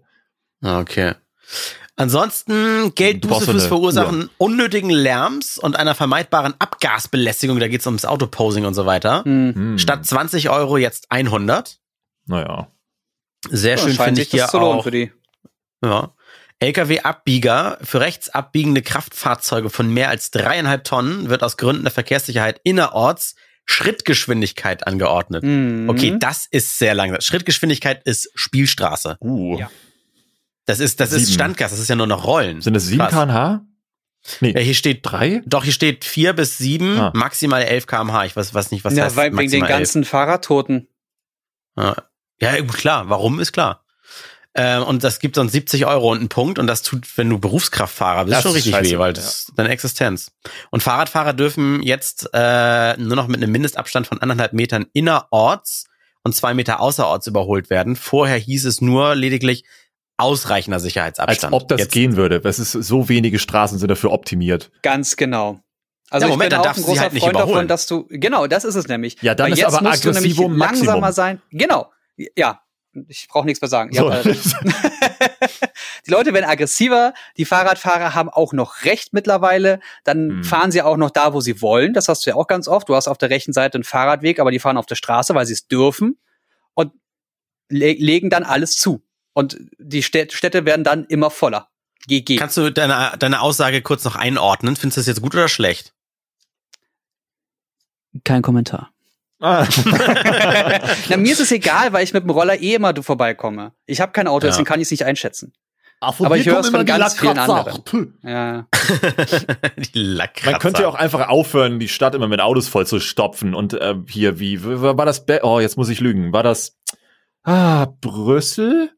[0.61, 1.13] Ah, Okay.
[1.95, 8.63] Ansonsten Du Geldbuße fürs Verursachen unnötigen Lärms und einer vermeidbaren Abgasbelästigung, da geht's ums Autoposing
[8.65, 9.23] und so weiter.
[9.25, 9.53] hm.
[9.53, 9.77] Hm.
[9.77, 11.77] Statt 20 Euro jetzt 100.
[12.25, 12.67] Naja.
[13.49, 14.83] Sehr Ja, schön finde ich hier auch.
[14.83, 15.11] für die.
[15.83, 16.13] Ja.
[16.61, 22.61] LKW-Abbieger für rechts abbiegende Kraftfahrzeuge von mehr als dreieinhalb Tonnen wird aus Gründen der Verkehrssicherheit
[22.63, 23.35] innerorts
[23.69, 25.43] Schrittgeschwindigkeit angeordnet.
[25.43, 25.89] Mhm.
[25.89, 27.21] Okay, das ist sehr langsam.
[27.21, 29.17] Schrittgeschwindigkeit ist Spielstraße.
[29.21, 29.59] Uh.
[29.59, 29.69] Ja.
[30.65, 31.31] Das ist, das ist.
[31.33, 32.61] Standgas, das ist ja nur noch Rollen.
[32.61, 33.11] Sind es 7 Krass.
[33.11, 33.65] kmh?
[34.41, 35.41] Nee, Ja, hier steht, drei?
[35.45, 37.11] doch, hier steht vier bis sieben, Ah.
[37.15, 38.25] maximal 11 kmh.
[38.25, 39.77] Ich weiß, weiß nicht, was ja, heißt weil wegen den maximal 11.
[39.79, 40.87] ganzen Fahrradtoten.
[41.77, 41.95] Ja,
[42.41, 43.07] ja, klar.
[43.09, 43.85] Warum ist klar.
[44.55, 46.57] Ähm, und das gibt sonst 70 Euro und einen Punkt.
[46.59, 49.53] Und das tut, wenn du Berufskraftfahrer bist, Das schon richtig scheiße, weh, weil das ist
[49.55, 50.31] deine Existenz.
[50.71, 55.85] Und Fahrradfahrer dürfen jetzt äh, nur noch mit einem Mindestabstand von anderthalb Metern innerorts
[56.23, 57.95] und zwei Meter außerorts überholt werden.
[57.95, 59.65] Vorher hieß es nur lediglich
[60.17, 61.53] ausreichender Als Sicherheitsabstand.
[61.53, 62.41] ob das jetzt, gehen würde.
[62.43, 64.69] Es ist so wenige Straßen sind dafür optimiert.
[64.81, 65.59] Ganz genau.
[66.09, 67.67] Also Ja, Moment, ich dann bin auch ein großer halt nicht Freund davon, überholen.
[67.67, 69.15] dass du genau, das ist es nämlich.
[69.21, 70.85] Ja, dann Weil ist jetzt aber musst du nämlich Aggressivum Maximum.
[70.87, 71.41] langsamer sein.
[71.51, 71.91] Genau.
[72.35, 72.61] Ja,
[73.07, 73.93] ich brauche nichts mehr sagen.
[73.93, 74.09] So.
[74.09, 74.23] Äh,
[76.05, 80.43] die Leute werden aggressiver, die Fahrradfahrer haben auch noch Recht mittlerweile, dann Hm.
[80.43, 81.93] fahren sie auch noch da, wo sie wollen.
[81.93, 82.89] Das hast du ja auch ganz oft.
[82.89, 85.45] Du hast auf der rechten Seite einen Fahrradweg, aber die fahren auf der Straße, weil
[85.45, 86.17] sie es dürfen
[86.73, 86.93] und
[87.69, 89.01] le legen dann alles zu.
[89.33, 91.69] Und die Städ- Städte werden dann immer voller.
[92.07, 92.37] GG.
[92.37, 94.75] Kannst du deine, deine Aussage kurz noch einordnen?
[94.75, 95.93] Findest du das jetzt gut oder schlecht?
[98.23, 98.91] Kein Kommentar.
[99.39, 99.65] Ah.
[101.09, 103.73] Na, mir ist es egal, weil ich mit dem Roller eh immer vorbeikomme.
[103.85, 104.51] Ich habe kein Auto, Ja.
[104.51, 105.53] deswegen kann ich es nicht einschätzen.
[106.13, 107.83] von Aber ich höre es von ganz vielen anderen.
[107.83, 108.07] Puh.
[108.21, 108.67] Ja.
[109.77, 110.51] die Lackkratzer.
[110.51, 113.73] Man könnte ja auch einfach aufhören, die Stadt immer mit Autos voll zu stopfen und
[113.73, 115.25] äh, hier, wie, wie war das?
[115.25, 116.33] Be oh, jetzt muss ich lügen.
[116.33, 116.77] War das
[117.43, 118.91] ah, Brüssel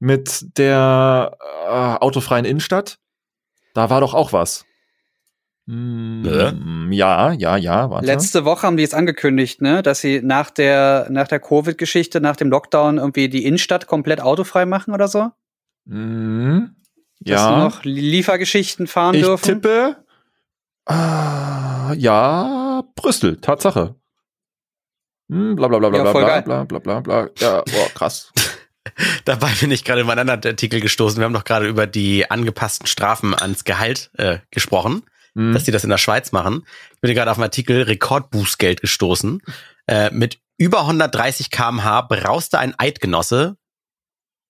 [0.00, 1.36] mit der
[1.68, 2.98] äh, autofreien Innenstadt?
[3.74, 4.65] Da war doch auch was.
[5.68, 8.06] Hm, ja, ja, ja, warte.
[8.06, 12.36] Letzte Woche haben die jetzt angekündigt, ne, dass sie nach der, nach der Covid-Geschichte, nach
[12.36, 15.30] dem Lockdown irgendwie die Innenstadt komplett autofrei machen oder so.
[15.88, 16.76] Hm,
[17.20, 17.58] Dass ja.
[17.58, 19.44] noch Liefergeschichten fahren Ich dürfen.
[19.62, 19.96] tippe.
[20.84, 23.96] Ah, ja, Brüssel, Tatsache.
[25.28, 26.42] Hm, bla bla bla bla Ja, bla voll bla geil.
[26.42, 27.28] bla bla bla bla.
[27.38, 28.32] Ja, boah, krass.
[29.24, 31.18] Dabei bin ich gerade über einen anderen Artikel gestoßen.
[31.18, 35.02] Wir haben doch gerade über die angepassten Strafen ans Gehalt äh, gesprochen,
[35.36, 35.52] Hm.
[35.52, 36.66] dass die das in der Schweiz machen.
[36.94, 39.42] Ich bin gerade auf einen Artikel Rekordbußgeld gestoßen.
[39.86, 43.56] Äh, mit über 130 kmh brauste ein Eidgenosse,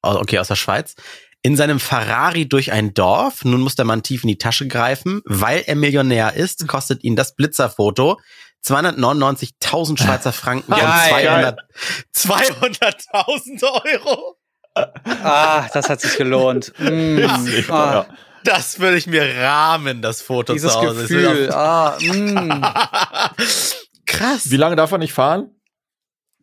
[0.03, 0.95] okay, aus der Schweiz,
[1.43, 3.45] in seinem Ferrari durch ein Dorf.
[3.45, 5.23] Nun muss der Mann tief in die Tasche greifen.
[5.25, 8.21] Weil er Millionär ist, kostet ihn das Blitzerfoto
[8.65, 11.11] 299.000 Schweizer Franken und Geil.
[11.11, 11.61] 200
[12.15, 14.37] 200.000 Euro.
[14.75, 16.73] Ah, das hat sich gelohnt.
[16.79, 17.19] Mm.
[17.19, 18.07] Ja, ah.
[18.47, 21.03] Das würde ich mir rahmen, das Foto Dieses zu Hause.
[21.03, 21.51] Gefühl.
[21.53, 22.65] Ah, mm.
[24.07, 24.51] Krass.
[24.51, 25.51] Wie lange darf er nicht fahren?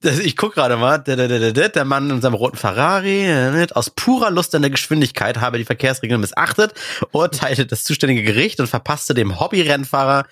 [0.01, 4.53] Das- Ich guck gerade mal, der, Mann in seinem roten Ferrari, äh, aus purer Lust
[4.53, 6.73] an der Geschwindigkeit habe die Verkehrsregeln missachtet,
[7.13, 10.25] urteilte das zuständige Gericht und verpasste dem Hobbyrennfahrer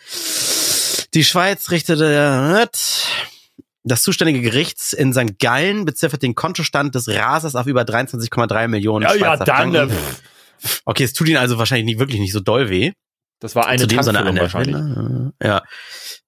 [1.13, 2.05] die Schweiz richtete
[2.61, 2.67] äh,
[3.83, 5.39] das zuständige Gericht in St.
[5.39, 9.73] Gallen beziffert den Kontostand des Rasers auf über 23,3 Millionen Ja, ja, Schweizer dann.
[9.73, 9.75] Franken.
[9.75, 10.21] äh, pff,
[10.85, 12.91] Okay, es tut ihn also wahrscheinlich nicht, wirklich nicht so doll weh.
[13.39, 14.75] Das war eine Zudem so eine wahrscheinlich.
[15.43, 15.63] Ja.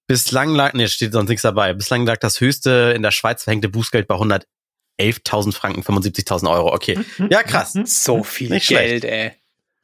[0.08, 1.74] Bislang lag, nee, steht sonst nichts dabei.
[1.74, 6.74] Bislang lag das höchste in der Schweiz verhängte Bußgeld bei 111.000 Franken, 75.000 Euro.
[6.74, 7.00] Okay.
[7.30, 7.74] Ja, krass.
[7.86, 9.34] So viel Nicht Geld, ey.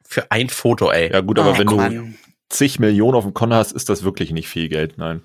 [0.04, 1.12] Für ein Foto, ey.
[1.12, 2.14] Ja gut, aber Oh, wenn du
[2.48, 4.98] zig Millionen auf dem Konto hast, ist das wirklich nicht viel Geld.
[4.98, 5.22] Nein.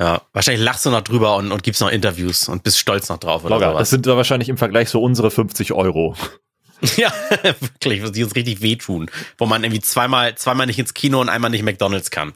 [0.00, 0.22] Ja.
[0.32, 3.44] Wahrscheinlich lachst du noch drüber und, und gibst noch Interviews und bist stolz noch drauf
[3.44, 3.66] oder Locker.
[3.66, 3.90] Das sowas.
[3.90, 6.16] sind da wahrscheinlich im Vergleich so unsere 50 Euro.
[6.96, 7.12] ja,
[7.42, 9.10] wirklich, die uns richtig wehtun.
[9.38, 12.34] Wo man irgendwie zweimal, zweimal nicht ins Kino und einmal nicht McDonalds kann.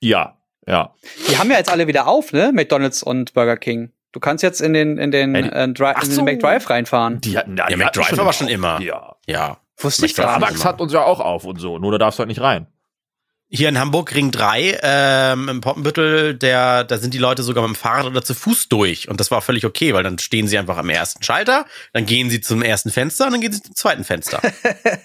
[0.00, 0.94] Ja, ja.
[1.28, 2.52] Die haben ja jetzt alle wieder auf, ne?
[2.52, 3.92] McDonalds und Burger King.
[4.12, 6.24] Du kannst jetzt in den, in den, Ja, äh, Dri Ach in den so.
[6.24, 7.20] McDrive reinfahren.
[7.20, 8.80] Die hatten da Ja, McDrive war schon immer.
[8.80, 9.16] Ja.
[9.26, 9.58] Ja.
[9.76, 10.48] Wusste ich gar aber- nicht.
[10.58, 12.66] Starbucks hat uns ja auch auf und so, nur da darfst du halt nicht rein.
[13.50, 17.74] Hier in Hamburg, Ring 3, ähm, im Poppenbüttel, der, da sind die Leute sogar mit
[17.74, 19.08] dem Fahrrad oder zu Fuß durch.
[19.08, 22.28] Und das war völlig okay, weil dann stehen sie einfach am ersten Schalter, dann gehen
[22.28, 24.40] sie zum ersten Fenster und dann gehen sie zum zweiten Fenster.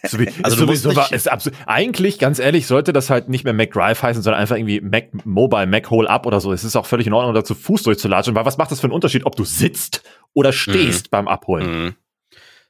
[0.05, 3.29] So Also also du musst sowieso nicht- ist absolut, eigentlich, ganz ehrlich, sollte das halt
[3.29, 6.51] nicht mehr McDrive heißen, sondern einfach irgendwie Mac Mobile, Mac Hole Up oder so.
[6.51, 8.85] Es ist auch völlig in Ordnung, da zu Fuß durchzulatschen, weil was macht das für
[8.87, 11.83] einen Unterschied, ob du sitzt oder stehst beim Abholen?
[11.85, 11.95] Mhm.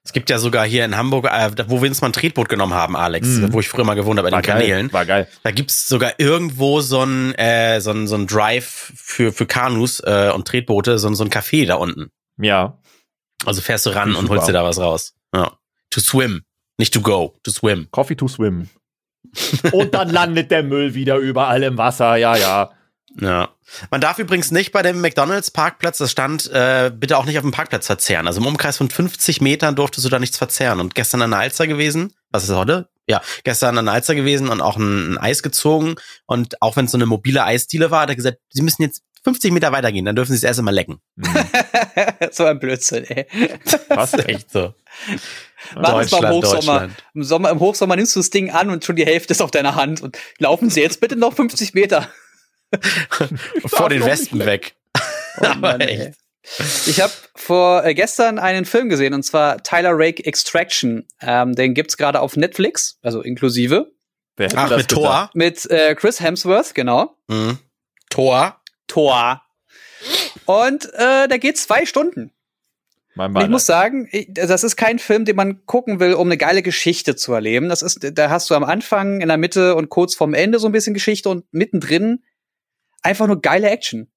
[0.06, 2.74] Es gibt ja sogar hier in Hamburg, äh, wo wir uns mal ein Tretboot genommen
[2.74, 3.54] haben, Alex, Mhm.
[3.54, 4.88] wo ich früher mal gewohnt habe bei War den Kanälen.
[4.88, 5.28] geil, war geil.
[5.44, 10.02] Da gibt's sogar irgendwo so ein, äh, so ein, so ein Drive für, für Kanus
[10.02, 12.10] äh, und Tretboote, so, ein- so ein Café da unten.
[12.38, 12.78] Ja.
[13.46, 14.20] Also fährst du ran Super.
[14.20, 15.14] und holst dir da was raus.
[15.34, 15.54] Ja.
[15.92, 16.42] To swim.
[16.78, 17.88] Nicht to go, to swim.
[17.92, 18.68] Coffee to swim.
[19.72, 22.72] und dann landet der Müll wieder überall im Wasser, ja, ja.
[23.20, 23.50] Ja.
[23.92, 27.44] Man darf übrigens nicht bei dem McDonalds Parkplatz, das stand, äh, bitte auch nicht auf
[27.44, 28.28] dem Parkplatz verzehren.
[28.28, 30.80] Also im Umkreis von 50 Metern durftest du da nichts verzehren.
[30.80, 32.90] Und gestern an der Alster gewesen, was ist heute?
[33.08, 35.96] Ja, gestern an der Alster gewesen und auch ein, ein Eis gezogen.
[36.26, 39.04] Und auch wenn es so eine mobile Eisdiele war, hat er gesagt, sie müssen jetzt
[39.24, 41.00] 50 Meter weitergehen, dann dürfen sie es erst einmal lecken.
[41.18, 41.34] Hm.
[42.32, 43.26] so ein Blödsinn, ey.
[43.90, 44.14] Was?
[44.14, 44.74] Echt so.
[45.76, 46.60] Mach es mal im Hochsommer.
[46.60, 47.04] Deutschland.
[47.14, 49.52] Im, Sommer, Im Hochsommer nimmst du das Ding an und schon die Hälfte ist auf
[49.52, 50.02] deiner Hand.
[50.02, 52.10] Und laufen Sie jetzt bitte noch 50 Meter.
[53.66, 54.76] Vor den Westen weg.
[55.40, 56.14] Oh Aber Mann, echt.
[56.88, 61.08] Ich habe vor äh, gestern einen Film gesehen und zwar Tyler Rake Extraction.
[61.22, 63.94] Ähm, den gibt's gerade auf Netflix, also inklusive
[64.36, 64.88] Wer Ach, mit?
[64.88, 65.30] Thor.
[65.34, 67.16] mit äh, Chris Hemsworth, genau.
[67.28, 67.60] Mhm.
[68.10, 68.60] Tor.
[68.88, 69.42] Thor.
[70.46, 72.32] Und äh, der geht zwei Stunden.
[73.16, 76.28] Mein Und ich muss sagen, ich, das ist kein Film, den man gucken will, um
[76.28, 77.70] eine geile Geschichte zu erleben.
[77.70, 80.68] Das ist, da hast du am Anfang, in der Mitte und kurz vorm Ende so
[80.68, 82.24] ein bisschen Geschichte und mittendrin
[83.04, 84.10] einfach nur geile Action.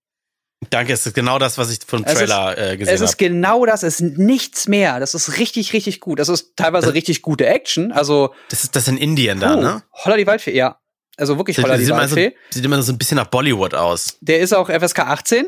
[0.71, 3.09] Danke, es ist genau das, was ich vom Es ist- Trailer äh, gesehen Es ist
[3.13, 3.17] habe.
[3.19, 4.99] genau das, es ist nichts mehr.
[5.01, 6.19] Das ist richtig, richtig gut.
[6.19, 7.93] Das ist teilweise richtig gute Action.
[7.93, 9.83] Also, Das ist das in Indien da, puh, ne?
[9.93, 10.81] Holla die Waldfee, ja.
[11.19, 12.37] Also wirklich Holla die sieht, immer so, Waldfee.
[12.51, 14.17] sieht immer so ein bisschen nach Bollywood aus.
[14.23, 15.47] Der ist auch FSK 18,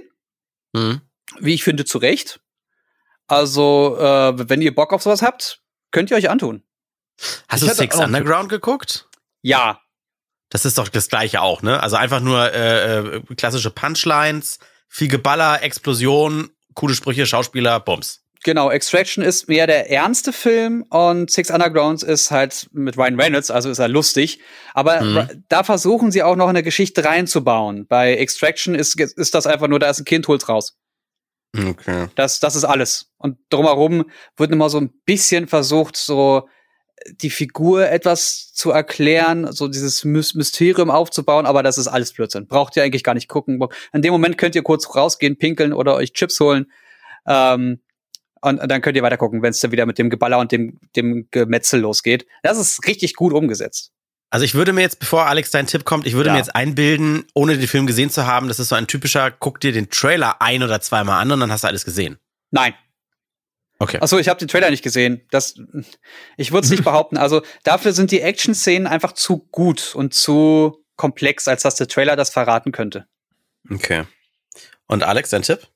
[0.74, 1.01] Mhm.
[1.41, 2.41] wie ich finde, zu Recht.
[3.26, 6.62] Also, äh, wenn ihr Bock auf sowas habt, könnt ihr euch antun.
[7.49, 9.09] Hast Ich du Six Underground geguckt?
[9.43, 9.80] Ja,
[10.51, 11.82] Das ist doch das gleiche auch, ne?
[11.82, 18.22] Also einfach nur äh, äh, klassische Punchlines, viel Geballer, Explosion, coole Sprüche, Schauspieler, Bums.
[18.44, 23.51] Genau, Extraction ist mehr der ernste Film und Six Undergrounds ist halt mit Ryan Reynolds,
[23.51, 24.38] also ist er lustig.
[24.74, 25.44] Aber Mhm.
[25.49, 27.86] da versuchen sie auch noch eine Geschichte reinzubauen.
[27.88, 30.78] Bei Extraction ist, ist das einfach nur, da ist ein Kind, holt's raus.
[31.57, 32.07] Okay.
[32.14, 33.11] Das, das ist alles.
[33.18, 36.49] Und drumherum wird immer so ein bisschen versucht, so
[37.12, 42.46] die Figur etwas zu erklären, so dieses Mys- Mysterium aufzubauen, aber das ist alles Blödsinn.
[42.46, 43.61] Braucht ihr eigentlich gar nicht gucken.
[43.92, 46.70] In dem Moment könnt ihr kurz rausgehen, pinkeln oder euch Chips holen.
[47.26, 47.80] Ähm,
[48.40, 50.78] und dann könnt ihr weiter gucken, wenn es dann wieder mit dem Geballer und dem,
[50.94, 52.26] dem Gemetzel losgeht.
[52.42, 53.90] Das ist richtig gut umgesetzt.
[54.30, 56.32] Also ich würde mir jetzt, bevor Alex dein Tipp kommt, ich würde Ja.
[56.34, 59.59] mir jetzt einbilden, ohne den Film gesehen zu haben, das ist so ein typischer, guck
[59.61, 62.18] dir den Trailer ein oder zweimal an und dann hast du alles gesehen.
[62.51, 62.74] Nein.
[63.79, 63.99] Okay.
[64.01, 65.22] Achso, ich habe den Trailer nicht gesehen.
[65.31, 65.55] Das,
[66.37, 67.16] ich würde es nicht behaupten.
[67.16, 72.16] Also dafür sind die Action-Szenen einfach zu gut und zu komplex, als dass der Trailer
[72.16, 73.07] das verraten könnte.
[73.70, 74.05] Okay.
[74.87, 75.68] Und Alex, dein Tipp?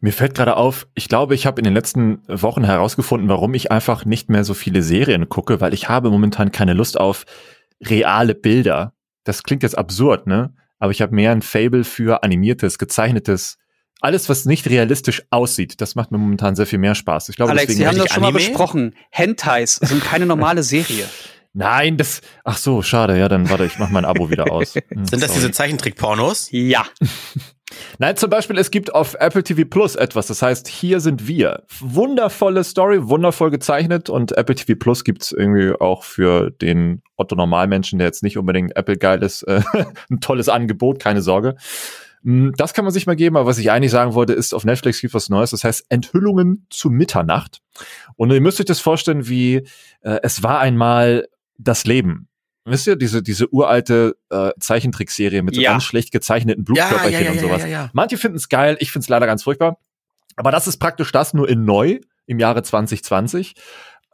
[0.00, 3.72] Mir fällt gerade auf, ich glaube, ich habe in den letzten Wochen herausgefunden, warum ich
[3.72, 7.24] einfach nicht mehr so viele Serien gucke, weil ich habe momentan keine Lust auf
[7.82, 8.92] reale Bilder.
[9.24, 10.54] Das klingt jetzt absurd, ne?
[10.78, 13.58] Aber ich habe mehr ein Fable für animiertes, gezeichnetes,
[14.00, 15.80] alles, was nicht realistisch aussieht.
[15.80, 17.28] Das macht mir momentan sehr viel mehr Spaß.
[17.28, 18.44] Ich glaube, Alex, deswegen wir haben das schon mal Anime?
[18.44, 18.94] besprochen.
[19.10, 21.06] Hentais sind keine normale Serie.
[21.54, 22.20] Nein, das.
[22.44, 23.18] Ach so, schade.
[23.18, 24.74] Ja, dann warte, ich mach mein Abo wieder aus.
[24.88, 25.40] Hm, Sind das sorry.
[25.40, 26.48] diese Zeichentrick-Pornos?
[26.52, 26.84] Ja.
[27.98, 31.64] Nein, zum Beispiel, es gibt auf Apple TV Plus etwas, das heißt, hier sind wir.
[31.80, 37.98] Wundervolle Story, wundervoll gezeichnet und Apple TV Plus gibt's irgendwie auch für den Otto Normalmenschen,
[37.98, 39.60] der jetzt nicht unbedingt Apple geil ist, äh,
[40.10, 41.56] ein tolles Angebot, keine Sorge.
[42.22, 44.64] Mm, das kann man sich mal geben, aber was ich eigentlich sagen wollte, ist, auf
[44.64, 47.60] Netflix gibt was Neues, das heißt Enthüllungen zu Mitternacht.
[48.16, 49.56] Und ihr müsst euch das vorstellen, wie
[50.02, 52.28] äh, es war einmal das Leben.
[52.64, 55.72] Wisst ihr, diese, diese uralte äh, Zeichentrickserie mit so Ja.
[55.72, 57.62] ganz schlecht gezeichneten Blutkörperchen und sowas.
[57.94, 59.78] Manche finden es geil, ich finde es leider ganz furchtbar.
[60.36, 63.54] Aber das ist praktisch das nur in neu im Jahre 2020.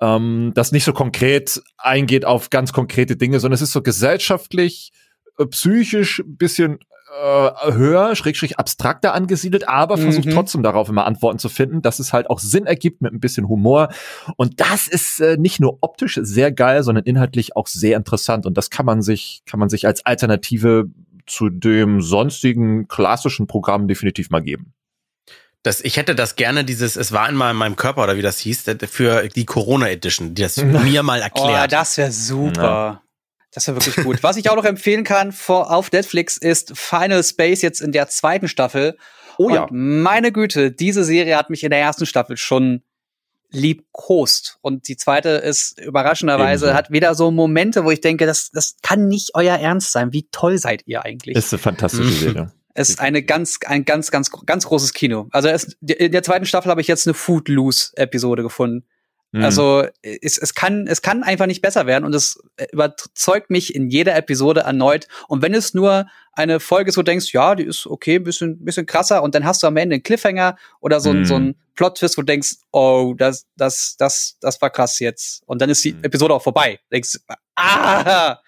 [0.01, 4.93] Ähm, das nicht so konkret eingeht auf ganz konkrete Dinge, sondern es ist so gesellschaftlich,
[5.39, 6.79] äh, psychisch ein bisschen
[7.23, 10.31] äh, höher, schrägstrich abstrakter angesiedelt, aber versucht Mhm.
[10.33, 13.49] trotzdem darauf immer Antworten zu finden, dass es halt auch Sinn ergibt mit ein bisschen
[13.49, 13.89] Humor.
[14.37, 18.47] Und das ist äh, nicht nur optisch sehr geil, sondern inhaltlich auch sehr interessant.
[18.47, 20.87] Und das kann man sich, kann man sich als Alternative
[21.27, 24.73] zu dem sonstigen klassischen Programm definitiv mal geben.
[25.63, 28.39] Das, ich hätte das gerne, dieses, es war einmal in meinem Körper oder wie das
[28.39, 31.73] hieß, für die Corona Edition, die das mir mal Oh, erklärt.
[31.73, 33.01] das wäre super.
[33.55, 34.23] Das wäre wirklich gut.
[34.23, 38.09] Was ich auch noch empfehlen kann vor, auf Netflix ist Final Space jetzt in der
[38.09, 38.99] zweiten Staffel.
[39.39, 39.69] Oh Und ja.
[39.71, 42.83] meine Güte, diese Serie hat mich in der ersten Staffel schon
[43.51, 44.59] liebkost.
[44.61, 46.77] Und die zweite ist überraschenderweise, Ebenso.
[46.77, 50.13] hat wieder so Momente, wo ich denke, das, das kann nicht euer Ernst sein.
[50.13, 51.37] Wie toll seid ihr eigentlich?
[51.37, 52.11] Ist eine fantastische.
[52.11, 52.53] Serie.
[52.75, 55.29] Es ist eine ganz, ein ganz, ganz, ganz großes Kino.
[55.31, 58.85] Also es, in der zweiten Staffel habe ich jetzt eine Footloose-Episode gefunden.
[59.35, 59.43] Mhm.
[59.45, 63.91] Also es, es kann es kann einfach nicht besser werden und es überzeugt mich in
[63.91, 65.09] jeder Episode erneut.
[65.27, 68.65] Und wenn es nur eine Folge ist, wo du denkst, ja, die ist okay, bisschen
[68.65, 71.25] bisschen krasser und dann hast du am Ende einen Cliffhanger oder so, ein Mhm.
[71.25, 75.43] so ein Plot-Twist, wo du denkst, oh, das das das das war krass jetzt.
[75.47, 76.05] Und dann ist die Mhm.
[76.05, 76.79] Episode auch vorbei.
[76.89, 77.19] Du denkst,
[77.57, 78.39] ah,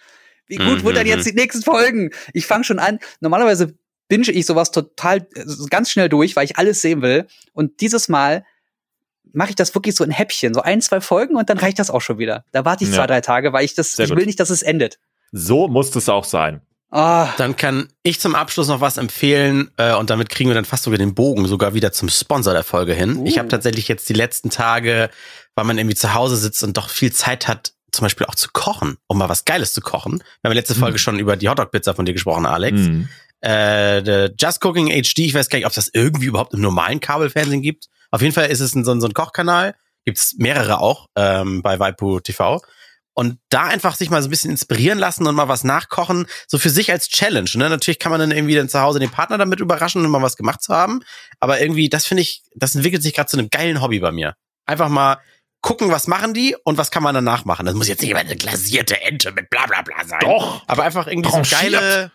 [0.46, 1.10] wie gut Mhm, wird dann mhm.
[1.14, 2.10] jetzt die nächsten Folgen?
[2.32, 3.00] Ich fange schon an.
[3.18, 3.74] Normalerweise
[4.06, 7.26] binge ich sowas total äh, ganz schnell durch, weil ich alles sehen will.
[7.54, 8.44] Und dieses Mal
[9.36, 11.90] mache ich das wirklich so in Häppchen, so ein, zwei Folgen und dann reicht das
[11.90, 12.44] auch schon wieder.
[12.52, 12.96] Da warte ich Ja.
[12.96, 14.18] zwei, drei Tage, weil ich das, Sehr ich gut.
[14.18, 14.98] will nicht, dass es endet.
[15.32, 16.60] so muss es auch sein.
[16.90, 20.64] Ah, Dann kann ich zum Abschluss noch was empfehlen äh, und damit kriegen wir dann
[20.64, 23.16] fast sogar den Bogen sogar wieder zum Sponsor der Folge hin.
[23.16, 23.26] Uh.
[23.26, 25.10] Ich habe tatsächlich jetzt die letzten Tage,
[25.56, 28.48] weil man irgendwie zu Hause sitzt und doch viel Zeit hat, zum Beispiel auch zu
[28.52, 30.22] kochen, um mal was Geiles zu kochen.
[30.42, 30.78] Wir haben letzte Mhm.
[30.80, 32.78] Folge schon über die Hotdog-Pizza von dir gesprochen, Alex.
[32.78, 33.08] Mhm.
[33.40, 37.00] Äh, Just Cooking HD, ich weiß gar nicht, ob es das irgendwie überhaupt im normalen
[37.00, 37.86] Kabelfernsehen gibt.
[38.16, 39.74] Auf jeden Fall ist es ein, so, ein, so ein Kochkanal.
[40.06, 42.62] Gibt's mehrere auch ähm, bei Waipu TV.
[43.12, 46.56] Und da einfach sich mal so ein bisschen inspirieren lassen und mal was nachkochen, so
[46.56, 47.50] für sich als Challenge.
[47.56, 47.68] Ne?
[47.68, 50.38] Natürlich kann man dann irgendwie dann zu Hause den Partner damit überraschen und mal was
[50.38, 51.02] gemacht zu haben.
[51.40, 54.34] Aber irgendwie, das finde ich, das entwickelt sich gerade zu einem geilen Hobby bei mir.
[54.64, 55.18] Einfach mal
[55.60, 57.66] gucken, was machen die und was kann man danach machen.
[57.66, 60.20] Das muss jetzt nicht immer eine glasierte Ente mit bla bla bla sein.
[60.20, 60.62] Doch.
[60.66, 62.12] Aber einfach irgendwie so geile,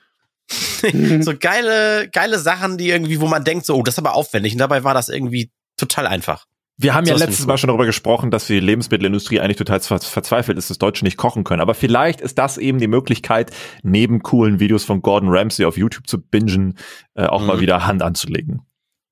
[1.21, 4.53] so geile, geile Sachen, die irgendwie, wo man denkt, so, oh, das ist aber aufwendig.
[4.53, 5.51] Und dabei war das irgendwie
[5.81, 6.45] total einfach.
[6.77, 9.81] Wir haben ja So ist letztes Mal schon darüber gesprochen, dass die Lebensmittelindustrie eigentlich total
[9.81, 11.61] ver verzweifelt ist, dass Deutsche nicht kochen können.
[11.61, 13.51] Aber vielleicht ist das eben die Möglichkeit,
[13.83, 16.77] neben coolen Videos von Gordon Ramsay auf YouTube zu bingen,
[17.13, 17.61] äh, auch mal Mhm.
[17.61, 18.61] wieder Hand anzulegen.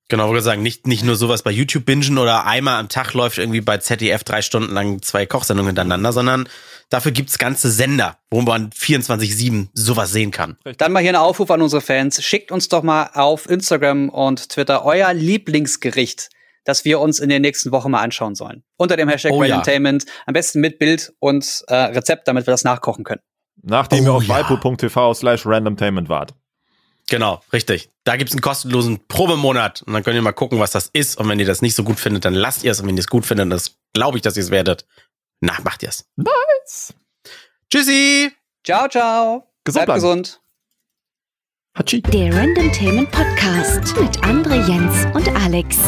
[0.08, 3.38] Genau, wollte sagen, nicht, nicht nur sowas bei YouTube bingen oder einmal am Tag läuft
[3.38, 6.48] irgendwie bei ZDF drei Stunden lang zwei Kochsendungen hintereinander, sondern
[6.88, 10.56] dafür gibt's ganze Sender, wo man 24-7 sowas sehen kann.
[10.78, 12.20] dann mal hier ein Aufruf an unsere Fans.
[12.24, 16.30] Schickt uns doch mal auf Instagram und Twitter euer Lieblingsgericht,
[16.64, 18.62] das wir uns in den nächsten Wochen mal anschauen sollen.
[18.76, 19.56] Unter dem Hashtag Oh ja.
[19.56, 20.04] Randomtainment.
[20.26, 23.22] Am besten mit Bild und äh, Rezept, damit wir das nachkochen können.
[23.62, 24.34] Nachdem Oh ihr auf ja.
[24.48, 26.34] waipu.tv slash randomtainment wart.
[27.08, 27.90] Genau, richtig.
[28.04, 31.18] Da gibt's einen kostenlosen Probemonat und dann könnt ihr mal gucken, was das ist.
[31.18, 32.80] Und wenn ihr das nicht so gut findet, dann lasst ihr es.
[32.80, 34.86] Und wenn ihr es gut findet, das glaube ich, dass ihr es werdet,
[35.40, 36.06] na, macht ihr es.
[36.16, 36.94] Nice.
[37.72, 38.30] Tschüssi!
[38.64, 39.48] Ciao, ciao.
[39.64, 40.00] Gesund Bleibt bleiben.
[40.22, 40.40] gesund.
[41.74, 42.02] Hatschi.
[42.02, 45.78] Der Randomtainment Podcast mit André, Jens und Alex.